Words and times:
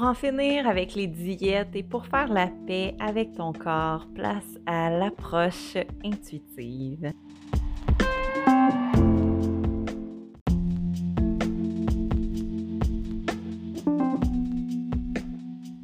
Pour 0.00 0.08
en 0.08 0.14
finir 0.14 0.66
avec 0.66 0.94
les 0.94 1.08
diètes 1.08 1.76
et 1.76 1.82
pour 1.82 2.06
faire 2.06 2.32
la 2.32 2.46
paix 2.66 2.94
avec 3.00 3.34
ton 3.34 3.52
corps, 3.52 4.06
place 4.14 4.58
à 4.64 4.88
l'approche 4.88 5.76
intuitive. 6.02 7.12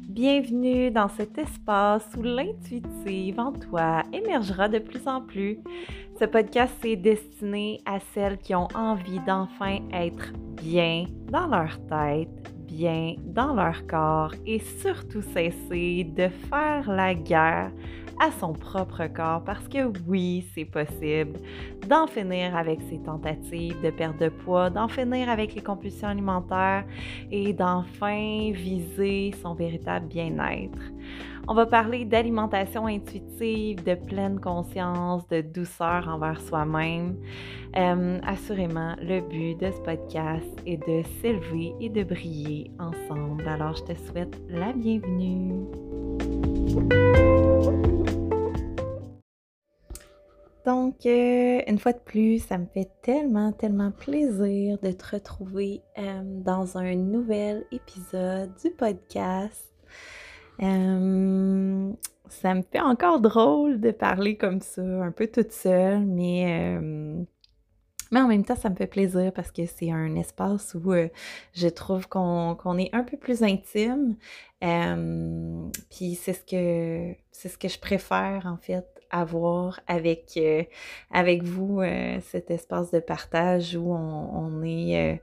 Bienvenue 0.09 0.89
dans 0.89 1.09
cet 1.09 1.37
espace 1.37 2.09
où 2.17 2.23
l'intuitive 2.23 3.39
en 3.39 3.51
toi 3.51 4.01
émergera 4.11 4.67
de 4.67 4.79
plus 4.79 5.07
en 5.07 5.21
plus. 5.21 5.59
Ce 6.19 6.25
podcast 6.25 6.83
est 6.83 6.95
destiné 6.95 7.81
à 7.85 7.99
celles 8.15 8.39
qui 8.39 8.55
ont 8.55 8.67
envie 8.73 9.19
d'enfin 9.27 9.77
être 9.93 10.33
bien 10.55 11.05
dans 11.31 11.45
leur 11.45 11.77
tête, 11.85 12.56
bien 12.67 13.15
dans 13.23 13.53
leur 13.53 13.87
corps 13.87 14.33
et 14.45 14.59
surtout 14.59 15.21
cesser 15.21 16.03
de 16.03 16.27
faire 16.49 16.91
la 16.91 17.13
guerre 17.13 17.71
à 18.19 18.31
son 18.31 18.53
propre 18.53 19.07
corps 19.07 19.43
parce 19.43 19.67
que 19.67 19.91
oui, 20.07 20.45
c'est 20.53 20.65
possible 20.65 21.39
d'en 21.87 22.07
finir 22.07 22.55
avec 22.55 22.81
ses 22.89 22.99
tentatives 22.99 23.79
de 23.81 23.89
perte 23.89 24.19
de 24.19 24.29
poids, 24.29 24.69
d'en 24.69 24.87
finir 24.87 25.29
avec 25.29 25.55
les 25.55 25.61
compulsions 25.61 26.07
alimentaires 26.07 26.85
et 27.31 27.53
d'enfin 27.53 28.51
viser 28.53 29.33
son 29.41 29.53
véritable 29.53 30.07
bien-être. 30.07 30.79
On 31.49 31.53
va 31.53 31.65
parler 31.65 32.03
d'alimentation 32.03 32.87
intuitive, 32.87 33.81
de 33.83 33.95
pleine 33.95 34.37
conscience, 34.37 35.25
de 35.29 35.39
douceur 35.39 36.09
envers 36.09 36.41
soi-même. 36.41 37.15
Euh, 37.77 38.19
assurément, 38.25 38.95
le 39.01 39.21
but 39.21 39.55
de 39.55 39.71
ce 39.71 39.79
podcast 39.79 40.61
est 40.65 40.77
de 40.77 41.03
s'élever 41.21 41.73
et 41.79 41.89
de 41.89 42.03
briller 42.03 42.71
ensemble. 42.79 43.47
Alors, 43.47 43.75
je 43.77 43.93
te 43.93 43.97
souhaite 43.97 44.37
la 44.49 44.73
bienvenue. 44.73 46.46
Donc, 50.67 51.05
euh, 51.05 51.61
une 51.65 51.79
fois 51.79 51.93
de 51.93 51.99
plus, 51.99 52.39
ça 52.39 52.57
me 52.57 52.65
fait 52.65 52.89
tellement, 53.01 53.53
tellement 53.53 53.89
plaisir 53.89 54.77
de 54.83 54.91
te 54.91 55.15
retrouver 55.15 55.81
euh, 55.97 56.21
dans 56.25 56.77
un 56.77 56.93
nouvel 56.93 57.63
épisode 57.71 58.51
du 58.61 58.71
podcast. 58.71 59.71
Euh, 60.61 61.89
ça 62.27 62.53
me 62.53 62.63
fait 62.63 62.81
encore 62.81 63.21
drôle 63.21 63.79
de 63.79 63.91
parler 63.91 64.35
comme 64.35 64.59
ça, 64.59 64.81
un 64.81 65.13
peu 65.13 65.27
toute 65.27 65.53
seule, 65.53 66.05
mais, 66.05 66.77
mais 68.11 68.19
en 68.19 68.27
même 68.27 68.43
temps, 68.43 68.57
ça 68.57 68.69
me 68.69 68.75
fait 68.75 68.87
plaisir 68.87 69.31
parce 69.31 69.53
que 69.53 69.65
c'est 69.67 69.91
un 69.91 70.15
espace 70.15 70.75
où 70.75 70.93
je 71.53 71.67
trouve 71.69 72.09
qu'on 72.09 72.77
est 72.77 72.93
un 72.93 73.05
peu 73.05 73.15
plus 73.15 73.41
intime. 73.41 74.17
Puis 74.59 76.15
c'est 76.15 76.33
ce 76.33 76.43
que 76.43 77.15
c'est 77.31 77.47
ce 77.47 77.57
que 77.57 77.69
je 77.69 77.79
préfère 77.79 78.47
en 78.47 78.57
fait 78.57 78.96
avoir 79.11 79.79
avec, 79.87 80.33
euh, 80.37 80.63
avec 81.11 81.43
vous 81.43 81.81
euh, 81.81 82.19
cet 82.21 82.51
espace 82.51 82.91
de 82.91 82.99
partage 82.99 83.75
où 83.75 83.93
on, 83.93 84.61
est, 84.63 85.15
euh, 85.15 85.17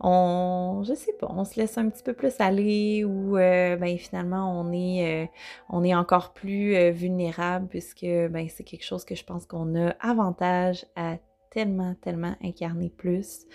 on, 0.00 0.82
je 0.86 0.94
sais 0.94 1.12
pas, 1.14 1.28
on 1.30 1.44
se 1.44 1.58
laisse 1.58 1.78
un 1.78 1.88
petit 1.88 2.02
peu 2.02 2.12
plus 2.12 2.34
aller 2.40 3.04
ou 3.04 3.32
ben, 3.34 3.98
finalement 3.98 4.60
on 4.60 4.72
est, 4.72 5.30
on 5.68 5.84
est 5.84 5.94
encore 5.94 6.32
plus 6.32 6.90
vulnérable 6.90 7.68
puisque 7.68 8.04
ben, 8.04 8.48
c'est 8.48 8.64
quelque 8.64 8.84
chose 8.84 9.04
que 9.04 9.14
je 9.14 9.24
pense 9.24 9.46
qu'on 9.46 9.74
a 9.74 9.90
avantage 10.00 10.84
à 10.96 11.16
tellement, 11.50 11.94
tellement 12.00 12.34
incarner 12.42 12.90
plus, 12.90 13.46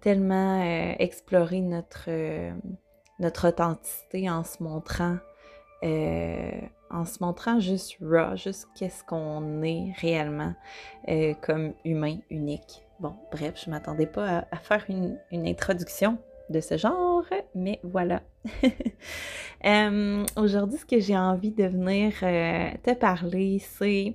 tellement 0.00 0.62
explorer 0.98 1.60
notre, 1.60 2.08
notre 3.18 3.48
authenticité 3.48 4.30
en 4.30 4.44
se 4.44 4.62
montrant 4.62 5.16
en 6.90 7.04
se 7.04 7.22
montrant 7.22 7.60
juste 7.60 7.96
raw, 8.00 8.36
juste 8.36 8.68
qu'est-ce 8.74 9.04
qu'on 9.04 9.62
est 9.62 9.92
réellement 10.00 10.54
euh, 11.08 11.34
comme 11.42 11.74
humain 11.84 12.18
unique. 12.30 12.82
Bon, 13.00 13.14
bref, 13.30 13.62
je 13.64 13.70
m'attendais 13.70 14.06
pas 14.06 14.46
à, 14.50 14.56
faire 14.56 14.84
une, 14.88 15.18
introduction 15.32 16.18
de 16.48 16.60
ce 16.60 16.76
genre, 16.76 17.24
mais 17.54 17.80
voilà. 17.82 18.22
Euh, 19.64 20.24
aujourd'hui, 20.36 20.78
ce 20.78 20.84
que 20.84 21.00
j'ai 21.00 21.16
envie 21.16 21.50
de 21.50 21.64
venir 21.64 22.12
euh, 22.22 22.70
te 22.84 22.94
parler, 22.94 23.58
c'est 23.58 24.14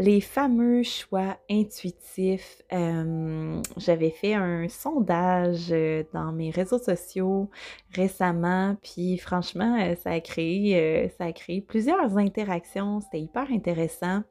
les 0.00 0.22
fameux 0.22 0.82
choix 0.82 1.36
intuitifs. 1.50 2.62
Euh, 2.72 3.60
j'avais 3.76 4.08
fait 4.08 4.32
un 4.32 4.66
sondage 4.68 5.66
euh, 5.72 6.04
dans 6.14 6.32
mes 6.32 6.48
réseaux 6.50 6.78
sociaux 6.78 7.50
récemment, 7.94 8.76
puis 8.82 9.18
franchement, 9.18 9.78
euh, 9.78 9.94
ça 9.96 10.12
a 10.12 10.20
créé, 10.20 11.12
ça 11.18 11.24
a 11.24 11.32
créé 11.32 11.60
plusieurs 11.60 12.16
interactions. 12.16 13.00
C'était 13.02 13.20
hyper 13.20 13.52
intéressant. 13.52 14.22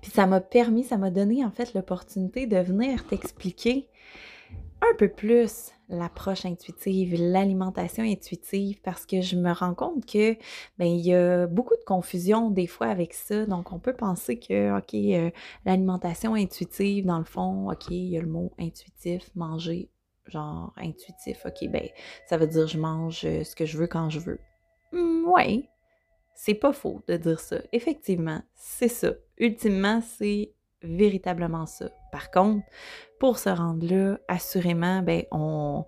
Puis 0.00 0.10
ça 0.10 0.26
m'a 0.26 0.40
permis, 0.40 0.84
ça 0.84 0.96
m'a 0.96 1.10
donné 1.10 1.44
en 1.44 1.50
fait 1.50 1.74
l'opportunité 1.74 2.46
de 2.46 2.56
venir 2.56 3.06
t'expliquer 3.06 3.88
un 4.80 4.96
peu 4.96 5.08
plus 5.08 5.72
l'approche 5.90 6.46
intuitive, 6.46 7.20
l'alimentation 7.20 8.04
intuitive, 8.04 8.80
parce 8.82 9.04
que 9.06 9.20
je 9.20 9.36
me 9.36 9.52
rends 9.52 9.74
compte 9.74 10.06
que 10.06 10.34
ben 10.78 10.86
il 10.86 11.00
y 11.00 11.14
a 11.14 11.46
beaucoup 11.46 11.76
de 11.76 11.84
confusion 11.84 12.50
des 12.50 12.66
fois 12.66 12.86
avec 12.86 13.12
ça. 13.12 13.44
Donc, 13.46 13.72
on 13.72 13.78
peut 13.78 13.92
penser 13.92 14.38
que, 14.38 14.78
OK, 14.78 14.94
euh, 14.94 15.30
l'alimentation 15.64 16.34
intuitive, 16.34 17.04
dans 17.06 17.18
le 17.18 17.24
fond, 17.24 17.70
OK, 17.70 17.90
il 17.90 18.08
y 18.08 18.18
a 18.18 18.20
le 18.20 18.28
mot 18.28 18.52
intuitif, 18.58 19.30
manger, 19.34 19.90
genre 20.26 20.72
intuitif, 20.76 21.44
OK, 21.44 21.68
ben 21.68 21.88
ça 22.26 22.36
veut 22.36 22.46
dire 22.46 22.66
je 22.66 22.78
mange 22.78 23.24
euh, 23.24 23.44
ce 23.44 23.54
que 23.56 23.66
je 23.66 23.76
veux 23.76 23.88
quand 23.88 24.10
je 24.10 24.20
veux. 24.20 24.38
Mmh, 24.92 25.24
oui, 25.26 25.68
c'est 26.34 26.54
pas 26.54 26.72
faux 26.72 27.02
de 27.08 27.16
dire 27.16 27.40
ça. 27.40 27.58
Effectivement, 27.72 28.42
c'est 28.54 28.88
ça. 28.88 29.12
Ultimement, 29.38 30.00
c'est 30.00 30.54
véritablement 30.82 31.66
ça. 31.66 31.90
Par 32.12 32.30
contre, 32.30 32.64
pour 33.18 33.38
se 33.38 33.48
rendre 33.48 33.86
là, 33.86 34.18
assurément, 34.28 35.02
ben, 35.02 35.24
on, 35.30 35.84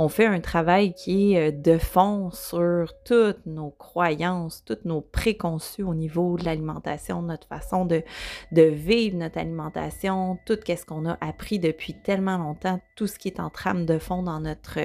on 0.00 0.08
fait 0.08 0.26
un 0.26 0.38
travail 0.38 0.94
qui 0.94 1.34
est 1.34 1.48
euh, 1.48 1.52
de 1.52 1.76
fond 1.76 2.30
sur 2.30 2.92
toutes 3.04 3.44
nos 3.46 3.70
croyances, 3.70 4.62
toutes 4.64 4.84
nos 4.84 5.00
préconçus 5.00 5.82
au 5.82 5.92
niveau 5.92 6.36
de 6.36 6.44
l'alimentation, 6.44 7.20
notre 7.20 7.48
façon 7.48 7.84
de, 7.84 8.04
de 8.52 8.62
vivre 8.62 9.16
notre 9.16 9.38
alimentation, 9.38 10.38
tout 10.46 10.56
ce 10.64 10.86
qu'on 10.86 11.04
a 11.04 11.18
appris 11.20 11.58
depuis 11.58 11.94
tellement 11.94 12.38
longtemps, 12.38 12.80
tout 12.94 13.08
ce 13.08 13.18
qui 13.18 13.26
est 13.26 13.40
en 13.40 13.50
trame 13.50 13.86
de 13.86 13.98
fond 13.98 14.22
dans 14.22 14.38
notre, 14.38 14.78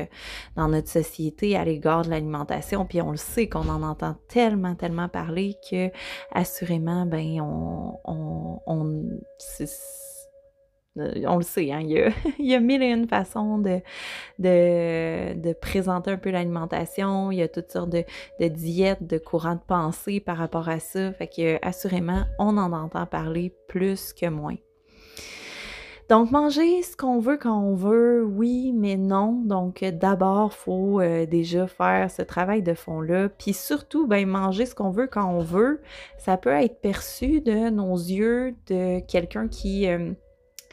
dans 0.56 0.68
notre 0.68 0.90
société 0.90 1.56
à 1.56 1.64
l'égard 1.64 2.02
de 2.02 2.10
l'alimentation. 2.10 2.86
Puis 2.88 3.00
on 3.00 3.12
le 3.12 3.18
sait 3.18 3.48
qu'on 3.48 3.70
en 3.70 3.84
entend 3.84 4.16
tellement, 4.30 4.74
tellement 4.74 5.10
parler 5.10 5.56
que 5.70 5.92
assurément, 6.32 7.06
ben, 7.06 7.40
on, 7.40 8.00
on, 8.04 8.62
on 8.66 9.04
on 10.96 11.38
le 11.38 11.44
sait, 11.44 11.72
hein, 11.72 11.80
il, 11.82 12.14
y 12.40 12.54
a, 12.54 12.60
mille 12.60 12.84
et 12.84 12.92
une 12.92 13.08
façons 13.08 13.58
de, 13.58 15.54
présenter 15.54 16.12
un 16.12 16.18
peu 16.18 16.30
l'alimentation. 16.30 17.32
Il 17.32 17.38
y 17.38 17.42
a 17.42 17.48
toutes 17.48 17.72
sortes 17.72 17.90
de, 17.90 18.04
de, 18.40 18.48
diètes, 18.48 19.06
de 19.06 19.18
courants 19.18 19.56
de 19.56 19.62
pensée 19.66 20.20
par 20.20 20.38
rapport 20.38 20.70
à 20.70 20.80
ça. 20.80 21.12
Fait 21.14 21.28
que 21.28 21.66
assurément, 21.66 22.24
on 22.40 22.58
en 22.58 22.72
entend 22.74 23.06
parler 23.06 23.54
plus 23.68 24.14
que 24.14 24.28
moins. 24.28 24.58
Donc, 26.10 26.32
manger 26.32 26.84
ce 26.84 26.98
qu'on 26.98 27.20
veut 27.20 27.38
quand 27.38 27.58
on 27.58 27.76
veut, 27.76 28.24
oui, 28.26 28.74
mais 28.74 28.98
non. 28.98 29.42
Donc, 29.46 29.84
d'abord, 29.84 30.52
il 30.54 30.58
faut 30.58 31.00
euh, 31.00 31.26
déjà 31.26 31.66
faire 31.66 32.12
ce 32.12 32.22
travail 32.22 32.62
de 32.62 32.74
fond-là. 32.74 33.30
Puis 33.30 33.54
surtout, 33.54 34.06
ben, 34.06 34.28
manger 34.28 34.66
ce 34.66 34.76
qu'on 34.76 34.92
veut 34.92 35.08
quand 35.08 35.28
on 35.34 35.40
veut, 35.40 35.82
ça 36.18 36.36
peut 36.36 36.52
être 36.52 36.82
perçu 36.82 37.40
de 37.40 37.70
nos 37.70 37.96
yeux 37.96 38.54
de 38.68 39.00
quelqu'un 39.00 39.48
qui, 39.48 39.88
euh, 39.88 40.12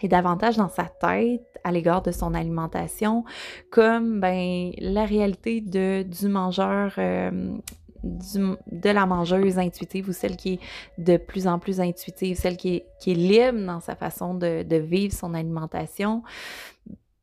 et 0.02 0.08
davantage 0.08 0.56
dans 0.56 0.68
sa 0.68 0.84
tête 0.84 1.42
à 1.64 1.72
l'égard 1.72 2.02
de 2.02 2.10
son 2.10 2.34
alimentation, 2.34 3.24
comme 3.70 4.20
ben, 4.20 4.72
la 4.78 5.04
réalité 5.04 5.60
de, 5.60 6.02
du 6.02 6.28
mangeur, 6.28 6.94
euh, 6.98 7.58
de 8.02 8.90
la 8.90 9.06
mangeuse 9.06 9.58
intuitive 9.58 10.08
ou 10.08 10.12
celle 10.12 10.36
qui 10.36 10.54
est 10.54 10.60
de 10.98 11.16
plus 11.16 11.46
en 11.46 11.58
plus 11.58 11.80
intuitive, 11.80 12.36
celle 12.36 12.56
qui 12.56 12.76
est, 12.76 12.86
qui 12.98 13.12
est 13.12 13.14
libre 13.14 13.66
dans 13.66 13.80
sa 13.80 13.94
façon 13.94 14.34
de, 14.34 14.62
de 14.62 14.76
vivre 14.76 15.12
son 15.12 15.34
alimentation 15.34 16.22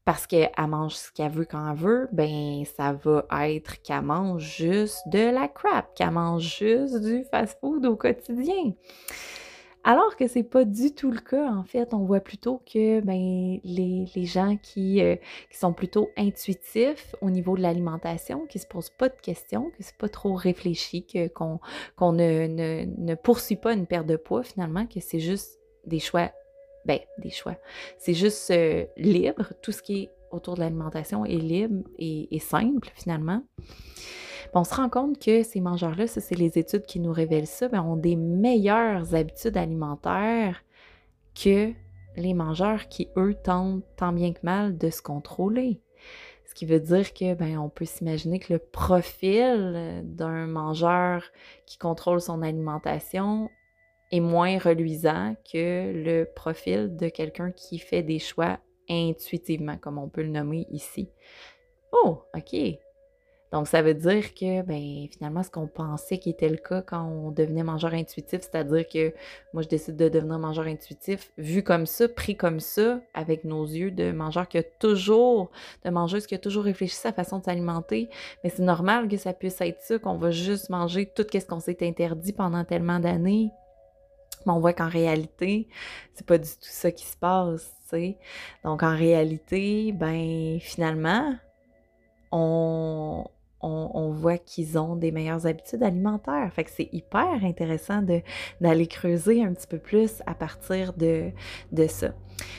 parce 0.08 0.26
qu'elle 0.26 0.50
mange 0.70 0.94
ce 0.94 1.12
qu'elle 1.12 1.32
veut 1.32 1.44
quand 1.44 1.70
elle 1.70 1.78
veut, 1.78 2.08
ben 2.14 2.64
ça 2.78 2.94
va 2.94 3.50
être 3.50 3.82
qu'elle 3.82 4.04
mange 4.04 4.42
juste 4.42 5.02
de 5.08 5.34
la 5.34 5.50
crap, 5.50 5.94
qu'elle 5.96 6.12
mange 6.12 6.44
juste 6.44 7.02
du 7.02 7.26
fast-food 7.30 7.86
au 7.86 7.98
quotidien. 7.98 8.72
Alors 9.88 10.18
que 10.18 10.28
c'est 10.28 10.44
pas 10.44 10.66
du 10.66 10.94
tout 10.94 11.12
le 11.12 11.22
cas, 11.22 11.50
en 11.50 11.64
fait. 11.64 11.94
On 11.94 12.04
voit 12.04 12.20
plutôt 12.20 12.62
que 12.70 13.00
ben, 13.00 13.58
les, 13.64 14.26
gens 14.26 14.58
qui, 14.58 15.02
euh, 15.02 15.16
qui, 15.50 15.58
sont 15.58 15.72
plutôt 15.72 16.10
intuitifs 16.18 17.16
au 17.22 17.30
niveau 17.30 17.56
de 17.56 17.62
l'alimentation, 17.62 18.46
qui 18.48 18.60
se 18.60 18.68
posent 18.68 18.90
pas 18.90 19.08
de 19.08 19.16
questions, 19.22 19.70
que 19.70 19.78
c'est 19.80 19.96
pas 19.96 20.10
trop 20.10 20.34
réfléchi, 20.34 21.08
qu'on 21.34 22.12
ne, 22.12 22.48
ne, 22.48 23.16
poursuit 23.16 23.56
pas 23.56 23.72
une 23.72 23.86
perte 23.86 24.08
de 24.08 24.18
poids 24.18 24.44
finalement, 24.44 24.86
que 24.88 25.00
c'est 25.00 25.22
juste 25.22 25.58
des 25.86 26.00
choix, 26.00 26.34
ben, 26.84 27.00
des 27.20 27.30
choix. 27.30 27.56
C'est 27.98 28.14
juste 28.14 28.52
euh, 28.52 28.84
libre. 28.98 29.54
Tout 29.62 29.72
ce 29.72 29.82
qui 29.82 30.02
est 30.02 30.10
autour 30.32 30.56
de 30.56 30.60
l'alimentation 30.60 31.24
est 31.24 31.38
libre 31.38 31.88
et 31.98 32.40
simple 32.40 32.92
finalement. 32.94 33.42
On 34.54 34.64
se 34.64 34.76
rend 34.76 34.90
compte 34.90 35.20
que 35.20 35.44
ces 35.44 35.62
mangeurs-là, 35.62 36.08
ça 36.08 36.22
c'est 36.22 36.36
les 36.36 36.58
études 36.58 36.86
qui 36.86 37.00
nous 37.00 37.12
révèlent 37.12 37.48
ça, 37.48 37.68
ben, 37.68 37.82
ont 37.82 37.96
des 37.96 38.16
meilleures 38.16 39.16
habitudes 39.16 39.58
alimentaires 39.58 40.64
que 41.36 41.72
les 42.16 42.34
mangeurs 42.34 42.88
qui, 42.88 43.10
eux, 43.18 43.36
tentent 43.36 43.84
tant 43.96 44.12
bien 44.12 44.34
que 44.34 44.40
mal 44.44 44.78
de 44.78 44.90
se 44.90 45.02
contrôler. 45.02 45.82
Ce 46.46 46.54
qui 46.54 46.66
veut 46.66 46.80
dire 46.80 47.14
que 47.14 47.36
ben, 47.36 47.58
on 47.58 47.70
peut 47.70 47.86
s'imaginer 47.86 48.40
que 48.40 48.54
le 48.54 48.60
profil 48.60 50.04
d'un 50.06 50.48
mangeur 50.48 51.24
qui 51.66 51.78
contrôle 51.78 52.22
son 52.22 52.42
alimentation 52.42 53.50
est 54.12 54.20
moins 54.20 54.58
reluisant 54.58 55.36
que 55.52 55.92
le 55.94 56.24
profil 56.24 56.96
de 56.96 57.10
quelqu'un 57.10 57.52
qui 57.52 57.78
fait 57.78 58.04
des 58.04 58.20
choix 58.20 58.60
intuitivement, 58.90 59.78
comme 59.78 59.98
on 59.98 60.08
peut 60.08 60.24
le 60.24 60.30
nommer 60.30 60.66
ici. 60.72 61.10
Oh, 61.92 62.24
OK. 62.36 62.56
Donc, 63.54 63.68
ça 63.68 63.82
veut 63.82 63.94
dire 63.94 64.34
que, 64.34 64.62
ben, 64.64 65.08
finalement, 65.10 65.42
ce 65.42 65.50
qu'on 65.50 65.68
pensait 65.68 66.18
qui 66.18 66.30
était 66.30 66.50
le 66.50 66.58
cas 66.58 66.82
quand 66.82 67.04
on 67.04 67.32
devenait 67.32 67.64
mangeur 67.64 67.94
intuitif, 67.94 68.42
c'est-à-dire 68.42 68.86
que 68.88 69.14
moi, 69.54 69.62
je 69.62 69.70
décide 69.70 69.96
de 69.96 70.10
devenir 70.10 70.38
mangeur 70.38 70.66
intuitif, 70.66 71.32
vu 71.38 71.64
comme 71.64 71.86
ça, 71.86 72.10
pris 72.10 72.36
comme 72.36 72.60
ça, 72.60 73.00
avec 73.14 73.46
nos 73.46 73.66
yeux 73.66 73.92
de 73.92 74.12
mangeur 74.12 74.48
qui 74.50 74.58
a 74.58 74.64
toujours, 74.64 75.50
de 75.86 75.90
mangeuse 75.90 76.28
qui 76.28 76.36
a 76.36 76.40
toujours 76.40 76.66
réfléchi 76.66 76.96
à 76.96 77.10
sa 77.10 77.14
façon 77.14 77.40
de 77.40 77.46
s'alimenter, 77.46 78.10
mais 78.44 78.50
c'est 78.50 78.64
normal 78.64 79.08
que 79.08 79.18
ça 79.18 79.34
puisse 79.34 79.62
être 79.62 79.82
ça, 79.82 79.98
qu'on 79.98 80.18
va 80.18 80.32
juste 80.32 80.70
manger 80.70 81.06
tout 81.06 81.26
ce 81.32 81.46
qu'on 81.46 81.62
s'est 81.62 81.78
interdit 81.82 82.34
pendant 82.34 82.66
tellement 82.66 83.00
d'années. 83.00 83.52
Mais 84.46 84.54
on 84.54 84.60
voit 84.60 84.74
qu'en 84.74 84.90
réalité, 84.90 85.68
c'est 86.14 86.26
pas 86.26 86.38
du 86.38 86.50
tout 86.50 86.58
ça 86.62 86.92
qui 86.92 87.06
se 87.06 87.18
passe, 87.18 87.74
tu 87.84 87.90
sais. 87.90 88.18
Donc, 88.64 88.84
en 88.84 88.96
réalité, 88.96 89.92
ben, 89.94 90.60
finalement, 90.60 91.36
on, 92.32 93.26
on, 93.62 94.12
voit 94.12 94.38
qu'ils 94.38 94.78
ont 94.78 94.96
des 94.96 95.12
meilleures 95.12 95.48
habitudes 95.48 95.84
alimentaires. 95.84 96.52
Fait 96.54 96.68
c'est 96.68 96.90
hyper 96.92 97.44
intéressant 97.44 98.04
d'aller 98.62 98.88
creuser 98.88 99.44
un 99.44 99.54
petit 99.54 99.68
peu 99.68 99.80
plus 99.80 100.22
à 100.26 100.34
partir 100.34 100.94
de, 100.94 101.32
de 101.72 101.88
ça. 101.88 102.14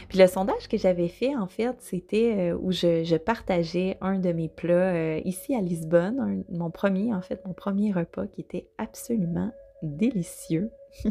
Puis 0.08 0.18
le 0.18 0.26
sondage 0.26 0.68
que 0.68 0.76
j'avais 0.76 1.08
fait, 1.08 1.36
en 1.36 1.46
fait, 1.46 1.76
c'était 1.80 2.34
euh, 2.52 2.58
où 2.60 2.72
je, 2.72 3.16
partageais 3.16 3.96
un 4.00 4.18
de 4.18 4.32
mes 4.32 4.48
plats 4.48 4.94
euh, 4.94 5.20
ici 5.24 5.54
à 5.54 5.60
Lisbonne, 5.60 6.44
mon 6.50 6.70
premier, 6.70 7.14
en 7.14 7.20
fait, 7.20 7.44
mon 7.46 7.52
premier 7.52 7.92
repas 7.92 8.26
qui 8.26 8.40
était 8.40 8.68
absolument 8.78 9.52
délicieux. 9.82 10.70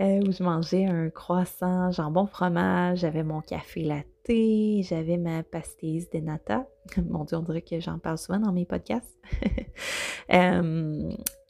Euh, 0.00 0.20
où 0.26 0.32
je 0.32 0.42
mangeais 0.42 0.86
un 0.86 1.10
croissant, 1.10 1.90
jambon 1.90 2.26
fromage, 2.26 3.00
j'avais 3.00 3.22
mon 3.22 3.42
café 3.42 3.82
latte 3.82 4.06
j'avais 4.28 5.16
ma 5.16 5.42
pastéis 5.42 6.08
de 6.12 6.18
nata. 6.18 6.66
Mon 7.08 7.24
Dieu, 7.24 7.36
on 7.36 7.42
dirait 7.42 7.62
que 7.62 7.80
j'en 7.80 7.98
parle 7.98 8.18
souvent 8.18 8.38
dans 8.38 8.52
mes 8.52 8.64
podcasts. 8.64 9.18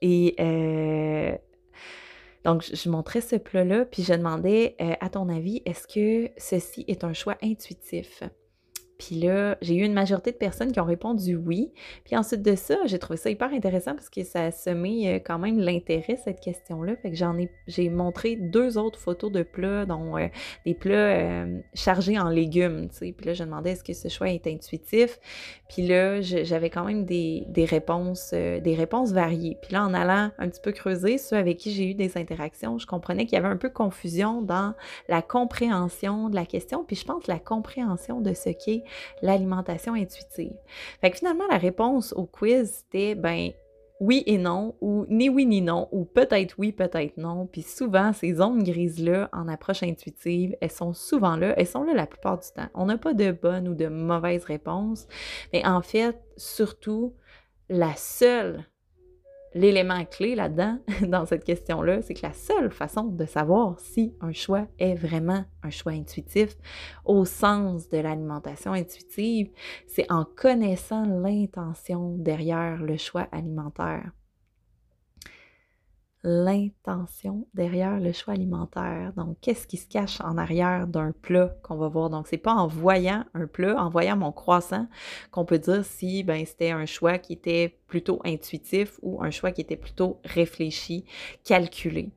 et 0.02 0.34
euh, 0.40 1.36
donc, 2.44 2.64
je 2.64 2.88
montrais 2.90 3.20
ce 3.20 3.36
plat-là, 3.36 3.84
puis 3.84 4.02
je 4.02 4.12
demandais, 4.14 4.74
euh, 4.80 4.94
à 5.00 5.08
ton 5.08 5.28
avis, 5.28 5.62
est-ce 5.64 5.86
que 5.86 6.30
ceci 6.36 6.84
est 6.88 7.04
un 7.04 7.12
choix 7.12 7.36
intuitif? 7.42 8.22
Puis 9.04 9.16
là, 9.16 9.56
j'ai 9.60 9.74
eu 9.74 9.84
une 9.84 9.94
majorité 9.94 10.30
de 10.30 10.36
personnes 10.36 10.70
qui 10.70 10.78
ont 10.78 10.84
répondu 10.84 11.34
oui. 11.34 11.72
Puis 12.04 12.16
ensuite 12.16 12.42
de 12.42 12.54
ça, 12.54 12.76
j'ai 12.84 13.00
trouvé 13.00 13.16
ça 13.16 13.30
hyper 13.30 13.52
intéressant 13.52 13.94
parce 13.94 14.08
que 14.08 14.22
ça 14.22 14.44
a 14.44 14.50
semé 14.52 15.08
euh, 15.08 15.18
quand 15.18 15.40
même 15.40 15.58
l'intérêt, 15.58 16.16
cette 16.22 16.38
question-là. 16.38 16.94
Fait 16.94 17.10
que 17.10 17.16
j'en 17.16 17.36
ai, 17.36 17.50
j'ai 17.66 17.90
montré 17.90 18.36
deux 18.36 18.78
autres 18.78 19.00
photos 19.00 19.32
de 19.32 19.42
plats, 19.42 19.86
dont 19.86 20.16
euh, 20.16 20.28
des 20.64 20.74
plats 20.74 20.94
euh, 20.94 21.58
chargés 21.74 22.16
en 22.16 22.28
légumes, 22.28 22.90
tu 22.90 22.98
sais. 22.98 23.12
Puis 23.16 23.26
là, 23.26 23.34
je 23.34 23.42
demandais 23.42 23.72
est-ce 23.72 23.82
que 23.82 23.92
ce 23.92 24.08
choix 24.08 24.30
est 24.30 24.46
intuitif. 24.46 25.18
Puis 25.68 25.84
là, 25.84 26.20
j'avais 26.20 26.70
quand 26.70 26.84
même 26.84 27.04
des, 27.04 27.44
réponses, 27.68 28.32
des 28.32 28.74
réponses 28.76 29.12
variées. 29.12 29.56
Puis 29.62 29.72
là, 29.72 29.84
en 29.84 29.94
allant 29.94 30.30
un 30.38 30.48
petit 30.48 30.60
peu 30.60 30.70
creuser 30.70 31.18
ceux 31.18 31.36
avec 31.36 31.56
qui 31.56 31.72
j'ai 31.72 31.90
eu 31.90 31.94
des 31.94 32.18
interactions, 32.18 32.78
je 32.78 32.86
comprenais 32.86 33.24
qu'il 33.24 33.34
y 33.34 33.38
avait 33.38 33.48
un 33.48 33.56
peu 33.56 33.70
confusion 33.70 34.42
dans 34.42 34.74
la 35.08 35.22
compréhension 35.22 36.28
de 36.28 36.34
la 36.36 36.44
question. 36.44 36.84
Puis 36.84 36.96
je 36.96 37.04
pense 37.04 37.26
la 37.26 37.38
compréhension 37.38 38.20
de 38.20 38.34
ce 38.34 38.50
qu'est 38.50 38.84
l'alimentation 39.20 39.94
intuitive. 39.94 40.56
Fait 41.00 41.10
que 41.10 41.18
finalement, 41.18 41.46
la 41.50 41.58
réponse 41.58 42.12
au 42.12 42.24
quiz, 42.24 42.84
c'était 42.84 43.14
ben 43.14 43.50
oui 44.00 44.24
et 44.26 44.36
non, 44.36 44.74
ou 44.80 45.06
ni 45.08 45.28
oui 45.28 45.46
ni 45.46 45.62
non, 45.62 45.88
ou 45.92 46.04
peut-être 46.04 46.56
oui, 46.58 46.72
peut-être 46.72 47.16
non. 47.18 47.46
Puis 47.46 47.62
souvent, 47.62 48.12
ces 48.12 48.34
zones 48.34 48.64
grises-là 48.64 49.28
en 49.32 49.46
approche 49.46 49.84
intuitive, 49.84 50.56
elles 50.60 50.72
sont 50.72 50.92
souvent 50.92 51.36
là, 51.36 51.54
elles 51.56 51.68
sont 51.68 51.84
là 51.84 51.94
la 51.94 52.06
plupart 52.06 52.38
du 52.38 52.48
temps. 52.54 52.68
On 52.74 52.86
n'a 52.86 52.98
pas 52.98 53.14
de 53.14 53.30
bonne 53.30 53.68
ou 53.68 53.74
de 53.74 53.86
mauvaise 53.86 54.44
réponse, 54.44 55.06
mais 55.52 55.64
en 55.64 55.82
fait, 55.82 56.20
surtout, 56.36 57.14
la 57.68 57.94
seule 57.94 58.64
l'élément 59.54 60.04
clé 60.04 60.34
là-dedans, 60.34 60.78
dans 61.08 61.26
cette 61.26 61.44
question-là, 61.44 62.02
c'est 62.02 62.14
que 62.14 62.26
la 62.26 62.32
seule 62.32 62.70
façon 62.70 63.04
de 63.04 63.24
savoir 63.24 63.78
si 63.80 64.14
un 64.20 64.32
choix 64.32 64.66
est 64.78 64.94
vraiment 64.94 65.44
un 65.62 65.70
choix 65.70 65.92
intuitif, 65.92 66.56
au 67.04 67.24
sens 67.24 67.88
de 67.88 67.98
l'alimentation 67.98 68.72
intuitive, 68.72 69.50
c'est 69.86 70.10
en 70.10 70.24
connaissant 70.24 71.04
l'intention 71.04 72.16
derrière 72.16 72.82
le 72.82 72.96
choix 72.96 73.28
alimentaire 73.32 74.10
l'intention 76.24 77.46
derrière 77.54 77.98
le 77.98 78.12
choix 78.12 78.34
alimentaire. 78.34 79.12
Donc, 79.16 79.38
qu'est-ce 79.40 79.66
qui 79.66 79.76
se 79.76 79.88
cache 79.88 80.20
en 80.20 80.38
arrière 80.38 80.86
d'un 80.86 81.12
plat 81.12 81.54
qu'on 81.62 81.76
va 81.76 81.88
voir? 81.88 82.10
Donc, 82.10 82.28
c'est 82.28 82.36
pas 82.36 82.54
en 82.54 82.66
voyant 82.66 83.24
un 83.34 83.46
plat, 83.46 83.82
en 83.82 83.90
voyant 83.90 84.16
mon 84.16 84.32
croissant, 84.32 84.86
qu'on 85.30 85.44
peut 85.44 85.58
dire 85.58 85.84
si 85.84 86.22
ben, 86.22 86.44
c'était 86.46 86.70
un 86.70 86.86
choix 86.86 87.18
qui 87.18 87.32
était 87.32 87.78
plutôt 87.86 88.20
intuitif 88.24 88.98
ou 89.02 89.22
un 89.22 89.30
choix 89.30 89.52
qui 89.52 89.60
était 89.60 89.76
plutôt 89.76 90.20
réfléchi, 90.24 91.04
calculé. 91.44 92.10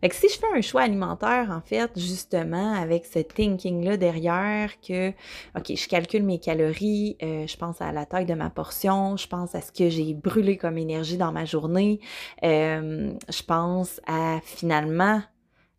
Fait 0.00 0.08
que 0.08 0.14
si 0.14 0.28
je 0.28 0.38
fais 0.38 0.46
un 0.54 0.60
choix 0.62 0.82
alimentaire, 0.82 1.50
en 1.50 1.60
fait, 1.60 1.90
justement, 1.96 2.72
avec 2.72 3.04
ce 3.04 3.18
thinking-là 3.18 3.96
derrière, 3.96 4.80
que, 4.80 5.10
OK, 5.56 5.74
je 5.74 5.88
calcule 5.88 6.22
mes 6.22 6.38
calories, 6.38 7.16
euh, 7.22 7.46
je 7.46 7.56
pense 7.56 7.82
à 7.82 7.92
la 7.92 8.06
taille 8.06 8.26
de 8.26 8.34
ma 8.34 8.48
portion, 8.48 9.16
je 9.16 9.26
pense 9.26 9.54
à 9.54 9.60
ce 9.60 9.72
que 9.72 9.90
j'ai 9.90 10.14
brûlé 10.14 10.56
comme 10.56 10.78
énergie 10.78 11.18
dans 11.18 11.32
ma 11.32 11.44
journée, 11.44 12.00
euh, 12.44 13.12
je 13.28 13.42
pense 13.42 14.00
à 14.06 14.40
finalement 14.42 15.22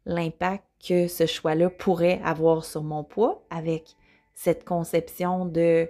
l'impact 0.05 0.65
que 0.87 1.07
ce 1.07 1.25
choix-là 1.25 1.69
pourrait 1.69 2.21
avoir 2.23 2.65
sur 2.65 2.83
mon 2.83 3.03
poids 3.03 3.43
avec 3.49 3.95
cette 4.33 4.65
conception 4.65 5.45
de 5.45 5.87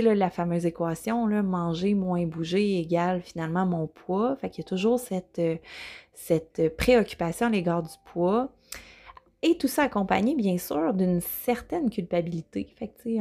la 0.00 0.30
fameuse 0.30 0.66
équation, 0.66 1.26
là, 1.26 1.42
manger 1.42 1.94
moins 1.94 2.26
bouger 2.26 2.78
égale 2.78 3.22
finalement 3.22 3.66
mon 3.66 3.86
poids. 3.86 4.36
Fait 4.36 4.50
qu'il 4.50 4.64
y 4.64 4.66
a 4.66 4.68
toujours 4.68 4.98
cette, 4.98 5.38
euh, 5.38 5.56
cette 6.14 6.76
préoccupation 6.76 7.46
à 7.46 7.50
l'égard 7.50 7.82
du 7.82 7.94
poids. 8.04 8.50
Et 9.42 9.58
tout 9.58 9.68
ça 9.68 9.82
accompagné, 9.84 10.34
bien 10.34 10.56
sûr, 10.56 10.94
d'une 10.94 11.20
certaine 11.20 11.90
culpabilité. 11.90 12.74
Fait 12.76 12.88
que, 12.88 13.02
tu 13.02 13.20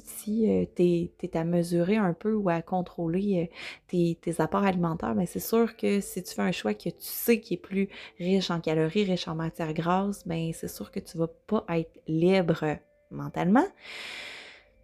si 0.00 0.50
euh, 0.50 0.64
tu 0.74 0.82
es, 1.22 1.36
à 1.36 1.44
mesurer 1.44 1.96
un 1.96 2.14
peu 2.14 2.34
ou 2.34 2.48
à 2.48 2.62
contrôler 2.62 3.50
euh, 3.94 4.14
tes, 4.20 4.40
apports 4.40 4.64
alimentaires, 4.64 5.14
bien, 5.14 5.26
c'est 5.26 5.40
sûr 5.40 5.76
que 5.76 6.00
si 6.00 6.22
tu 6.22 6.34
fais 6.34 6.42
un 6.42 6.50
choix 6.50 6.72
que 6.72 6.88
tu 6.88 6.94
sais 6.98 7.40
qui 7.40 7.54
est 7.54 7.58
plus 7.58 7.88
riche 8.18 8.50
en 8.50 8.60
calories, 8.60 9.04
riche 9.04 9.28
en 9.28 9.34
matières 9.34 9.74
grasses, 9.74 10.26
bien, 10.26 10.50
c'est 10.54 10.68
sûr 10.68 10.90
que 10.90 10.98
tu 10.98 11.18
vas 11.18 11.28
pas 11.46 11.64
être 11.68 12.00
libre 12.08 12.78
mentalement. 13.10 13.66